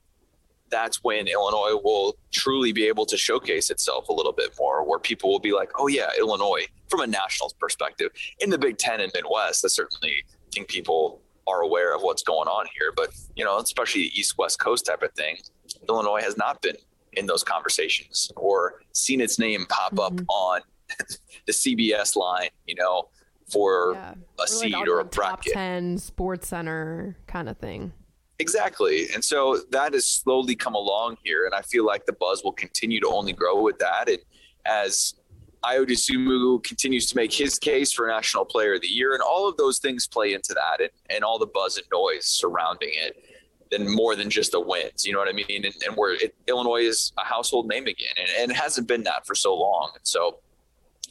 that's 0.68 1.02
when 1.02 1.28
Illinois 1.28 1.80
will 1.82 2.16
truly 2.32 2.72
be 2.72 2.86
able 2.86 3.06
to 3.06 3.16
showcase 3.16 3.70
itself 3.70 4.08
a 4.08 4.12
little 4.12 4.32
bit 4.32 4.50
more, 4.58 4.88
where 4.88 4.98
people 4.98 5.30
will 5.30 5.40
be 5.40 5.52
like, 5.52 5.70
oh, 5.78 5.86
yeah, 5.86 6.10
Illinois, 6.18 6.66
from 6.88 7.00
a 7.00 7.06
national 7.06 7.52
perspective. 7.60 8.10
In 8.40 8.50
the 8.50 8.58
Big 8.58 8.78
Ten 8.78 9.00
and 9.00 9.12
Midwest, 9.14 9.64
I 9.64 9.68
certainly 9.68 10.24
think 10.52 10.68
people 10.68 11.20
are 11.46 11.62
aware 11.62 11.94
of 11.94 12.02
what's 12.02 12.22
going 12.22 12.48
on 12.48 12.66
here. 12.78 12.92
But, 12.96 13.10
you 13.36 13.44
know, 13.44 13.58
especially 13.58 14.02
the 14.02 14.18
East 14.18 14.38
West 14.38 14.58
Coast 14.58 14.86
type 14.86 15.02
of 15.02 15.12
thing, 15.12 15.38
Illinois 15.88 16.22
has 16.22 16.36
not 16.36 16.60
been 16.62 16.76
in 17.14 17.26
those 17.26 17.42
conversations 17.42 18.30
or 18.36 18.82
seen 18.92 19.20
its 19.20 19.38
name 19.38 19.66
pop 19.68 19.94
mm-hmm. 19.94 20.20
up 20.20 20.24
on 20.28 20.60
the 21.46 21.52
CBS 21.52 22.16
line, 22.16 22.50
you 22.66 22.74
know, 22.74 23.08
for 23.50 23.94
yeah. 23.94 24.14
a 24.42 24.46
seed 24.46 24.72
like 24.72 24.88
or 24.88 25.00
a 25.00 25.04
bracket. 25.04 25.52
Top 25.52 25.62
10 25.62 25.98
sports 25.98 26.48
center 26.48 27.16
kind 27.26 27.48
of 27.48 27.58
thing. 27.58 27.92
Exactly. 28.38 29.08
And 29.12 29.22
so 29.22 29.60
that 29.70 29.92
has 29.92 30.06
slowly 30.06 30.54
come 30.54 30.74
along 30.74 31.18
here. 31.22 31.44
And 31.44 31.54
I 31.54 31.60
feel 31.62 31.84
like 31.84 32.06
the 32.06 32.14
buzz 32.14 32.42
will 32.42 32.52
continue 32.52 32.98
to 33.00 33.08
only 33.08 33.32
grow 33.34 33.60
with 33.60 33.78
that. 33.80 34.08
And 34.08 34.18
as 34.64 35.14
Ayo 35.62 35.86
Dosunmu 35.86 36.62
continues 36.64 37.06
to 37.10 37.16
make 37.16 37.32
his 37.32 37.58
case 37.58 37.92
for 37.92 38.06
National 38.06 38.46
Player 38.46 38.74
of 38.74 38.80
the 38.80 38.88
Year, 38.88 39.12
and 39.12 39.22
all 39.22 39.46
of 39.46 39.58
those 39.58 39.78
things 39.78 40.06
play 40.06 40.32
into 40.32 40.54
that 40.54 40.80
and, 40.80 40.90
and 41.10 41.22
all 41.22 41.38
the 41.38 41.46
buzz 41.46 41.76
and 41.76 41.86
noise 41.92 42.24
surrounding 42.24 42.92
it, 42.92 43.22
then 43.70 43.88
more 43.88 44.16
than 44.16 44.30
just 44.30 44.52
the 44.52 44.61
wins. 44.61 45.04
You 45.04 45.12
know 45.12 45.18
what 45.18 45.28
I 45.28 45.33
mean? 45.33 45.64
And, 45.64 45.74
and 45.87 45.96
where 45.96 46.16
Illinois 46.48 46.83
is 46.83 47.12
a 47.18 47.24
household 47.24 47.68
name 47.68 47.87
again, 47.87 48.14
and, 48.18 48.28
and 48.38 48.50
it 48.50 48.56
hasn't 48.56 48.88
been 48.88 49.04
that 49.04 49.26
for 49.26 49.35
so 49.35 49.54
long. 49.54 49.90
And 49.94 50.06
so 50.06 50.40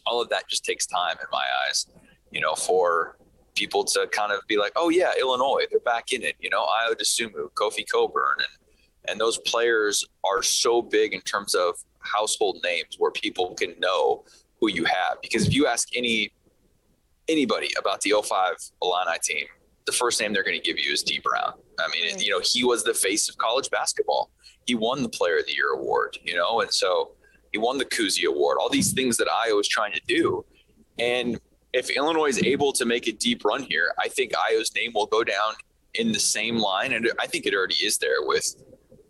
all 0.05 0.21
of 0.21 0.29
that 0.29 0.47
just 0.49 0.65
takes 0.65 0.85
time 0.85 1.15
in 1.19 1.27
my 1.31 1.45
eyes, 1.67 1.87
you 2.31 2.41
know, 2.41 2.55
for 2.55 3.17
people 3.55 3.83
to 3.83 4.07
kind 4.11 4.31
of 4.31 4.39
be 4.47 4.57
like, 4.57 4.71
oh 4.75 4.89
yeah, 4.89 5.11
Illinois, 5.19 5.63
they're 5.69 5.79
back 5.81 6.11
in 6.11 6.23
it. 6.23 6.35
You 6.39 6.49
know, 6.49 6.65
Ayo 6.65 6.95
Dosunmu, 6.95 7.51
Kofi 7.53 7.85
Cockburn, 7.89 8.37
and 8.37 8.59
and 9.07 9.19
those 9.19 9.37
players 9.39 10.05
are 10.23 10.43
so 10.43 10.81
big 10.81 11.13
in 11.13 11.21
terms 11.21 11.55
of 11.55 11.75
household 11.99 12.59
names 12.63 12.95
where 12.97 13.11
people 13.11 13.55
can 13.55 13.73
know 13.79 14.23
who 14.59 14.69
you 14.69 14.85
have. 14.85 15.17
Because 15.21 15.47
if 15.47 15.53
you 15.53 15.67
ask 15.67 15.87
any 15.95 16.31
anybody 17.27 17.69
about 17.77 18.01
the 18.01 18.13
05 18.21 18.55
Illini 18.81 19.17
team, 19.21 19.45
the 19.89 19.97
first 19.97 20.21
name 20.21 20.33
they're 20.33 20.43
going 20.43 20.59
to 20.59 20.63
give 20.63 20.77
you 20.77 20.93
is 20.93 21.01
Dee 21.01 21.19
Brown. 21.23 21.53
I 21.79 21.87
mean, 21.89 22.19
you 22.19 22.29
know, 22.29 22.41
he 22.43 22.63
was 22.63 22.83
the 22.83 22.93
face 22.93 23.27
of 23.27 23.37
college 23.37 23.69
basketball. 23.71 24.29
He 24.67 24.75
won 24.75 25.01
the 25.01 25.09
Player 25.09 25.39
of 25.39 25.47
the 25.47 25.53
Year 25.53 25.73
award, 25.73 26.17
you 26.23 26.35
know, 26.35 26.61
and 26.61 26.71
so 26.71 27.11
he 27.51 27.57
won 27.57 27.79
the 27.79 27.85
Cousy 27.85 28.25
Award. 28.25 28.59
All 28.61 28.69
these 28.69 28.93
things 28.93 29.17
that 29.17 29.27
Ayo 29.27 29.55
was 29.57 29.67
trying 29.67 29.93
to 29.93 30.01
do, 30.07 30.45
and 30.99 31.39
if 31.73 31.89
Illinois 31.89 32.27
is 32.27 32.43
able 32.43 32.71
to 32.73 32.85
make 32.85 33.07
a 33.07 33.11
deep 33.11 33.43
run 33.43 33.63
here, 33.63 33.93
I 33.97 34.09
think 34.09 34.33
Ayo's 34.33 34.73
name 34.75 34.91
will 34.93 35.07
go 35.07 35.23
down 35.23 35.53
in 35.95 36.11
the 36.11 36.19
same 36.19 36.57
line, 36.57 36.93
and 36.93 37.09
I 37.19 37.25
think 37.25 37.47
it 37.47 37.55
already 37.55 37.75
is 37.75 37.97
there 37.97 38.21
with 38.21 38.55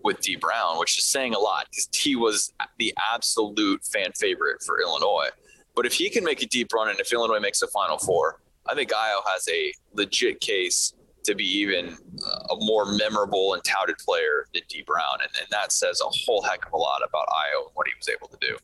with 0.01 0.21
Dee 0.21 0.37
Brown, 0.37 0.79
which 0.79 0.97
is 0.97 1.03
saying 1.03 1.33
a 1.35 1.39
lot 1.39 1.67
because 1.69 1.89
he 1.93 2.15
was 2.15 2.53
the 2.77 2.93
absolute 3.13 3.83
fan 3.83 4.11
favorite 4.17 4.63
for 4.63 4.79
Illinois. 4.81 5.27
But 5.75 5.85
if 5.85 5.93
he 5.93 6.09
can 6.09 6.23
make 6.23 6.41
a 6.41 6.47
deep 6.47 6.71
run, 6.73 6.87
and 6.89 6.99
if 6.99 7.11
Illinois 7.11 7.41
makes 7.41 7.61
a 7.61 7.67
Final 7.67 7.97
Four, 7.97 8.39
I 8.69 8.75
think 8.75 8.91
Ayo 8.91 9.21
has 9.25 9.47
a 9.49 9.73
legit 9.93 10.39
case 10.41 10.93
to 11.25 11.35
be 11.35 11.43
even 11.43 11.97
uh, 12.25 12.53
a 12.53 12.65
more 12.65 12.85
memorable 12.93 13.53
and 13.53 13.63
touted 13.63 13.97
player 13.97 14.45
than 14.53 14.63
Dee 14.69 14.83
Brown, 14.85 15.17
and, 15.21 15.31
and 15.39 15.47
that 15.51 15.71
says 15.71 16.01
a 16.01 16.09
whole 16.09 16.41
heck 16.41 16.65
of 16.65 16.73
a 16.73 16.77
lot 16.77 17.01
about 17.07 17.27
Ayo 17.27 17.65
and 17.65 17.71
what 17.73 17.87
he 17.87 17.93
was 17.97 18.09
able 18.09 18.27
to 18.27 18.37
do. 18.39 18.57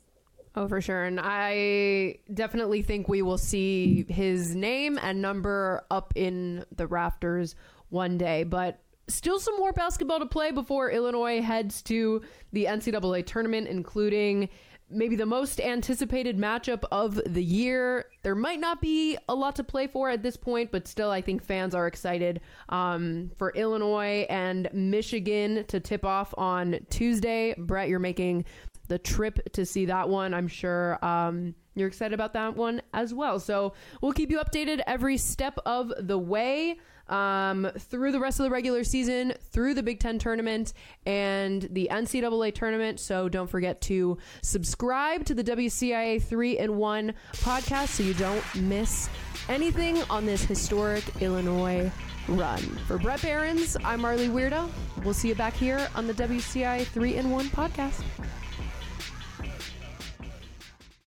Oh, 0.58 0.68
for 0.70 0.80
sure. 0.80 1.04
And 1.04 1.20
I 1.22 2.20
definitely 2.34 2.82
think 2.82 3.10
we 3.10 3.22
will 3.22 3.38
see 3.38 4.06
his 4.08 4.56
name 4.56 4.98
and 5.02 5.22
number 5.22 5.84
up 5.92 6.14
in 6.16 6.66
the 6.74 6.88
rafters 6.88 7.56
one 7.90 8.18
day. 8.18 8.44
But 8.44 8.80
still 9.08 9.40
some 9.40 9.58
more 9.58 9.74
basketball 9.74 10.20
to 10.20 10.26
play 10.26 10.52
before 10.52 10.90
Illinois 10.92 11.42
heads 11.42 11.82
to 11.84 12.22
the 12.54 12.66
NCAA 12.66 13.26
tournament, 13.26 13.68
including 13.68 14.50
maybe 14.90 15.16
the 15.16 15.26
most 15.26 15.60
anticipated 15.60 16.38
matchup 16.38 16.84
of 16.92 17.20
the 17.26 17.44
year. 17.44 18.06
There 18.24 18.36
might 18.36 18.60
not 18.60 18.82
be 18.82 19.18
a 19.28 19.36
lot 19.36 19.56
to 19.58 19.64
play 19.64 19.88
for 19.88 20.10
at 20.10 20.24
this 20.24 20.38
point, 20.38 20.72
but 20.72 20.88
still, 20.88 21.12
I 21.12 21.22
think 21.22 21.44
fans 21.44 21.74
are 21.74 21.88
excited 21.88 22.42
um, 22.70 23.32
for 23.38 23.52
Illinois 23.52 24.26
and 24.30 24.70
Michigan 24.74 25.66
to 25.68 25.80
tip 25.80 26.06
off 26.06 26.34
on 26.38 26.80
Tuesday. 26.90 27.56
Brett, 27.58 27.90
you're 27.90 28.00
making 28.00 28.46
the 28.88 29.00
trip 29.00 29.52
to 29.54 29.66
see 29.66 29.86
that 29.86 30.10
one. 30.10 30.34
I'm 30.34 30.48
sure 30.48 31.04
um, 31.04 31.56
you're 31.76 31.88
excited 31.88 32.14
about 32.14 32.34
that 32.34 32.56
one 32.56 32.82
as 32.94 33.14
well. 33.14 33.40
So 33.40 33.74
we'll 34.02 34.14
keep 34.14 34.32
you 34.32 34.40
updated 34.40 34.82
every 34.88 35.18
step 35.18 35.60
of 35.66 35.92
the 36.00 36.18
way 36.18 36.78
um, 37.08 37.70
through 37.78 38.12
the 38.12 38.20
rest 38.20 38.40
of 38.40 38.46
the 38.46 38.50
regular 38.50 38.84
season, 38.84 39.34
through 39.52 39.76
the 39.76 39.84
Big 39.84 40.00
Ten 40.00 40.18
tournament, 40.18 40.74
and 41.06 41.68
the 41.72 41.90
NCAA 41.92 42.54
tournament. 42.54 43.00
So 43.00 43.30
don't 43.30 43.50
forget 43.50 43.82
to 43.82 44.18
subscribe 44.42 45.26
to 45.26 45.34
the 45.34 45.44
WCIA 45.44 46.22
3 46.22 46.58
in 46.58 46.78
1 46.78 47.14
podcast 47.34 47.90
so 47.90 48.04
you 48.04 48.14
don't 48.16 48.44
miss 48.56 49.10
anything 49.50 50.02
on 50.10 50.26
this 50.26 50.44
historic 50.44 51.04
Illinois 51.22 51.92
run. 52.28 52.60
For 52.88 52.98
Brett 52.98 53.22
Behrens, 53.22 53.78
I'm 53.84 54.02
Marley 54.02 54.30
Weirda. 54.30 54.68
We'll 55.04 55.14
see 55.14 55.28
you 55.28 55.36
back 55.36 55.54
here 55.54 55.88
on 55.96 56.08
the 56.08 56.14
WCIA 56.14 56.86
3 56.86 57.18
in 57.18 57.30
1 57.30 57.46
podcast. 57.50 58.04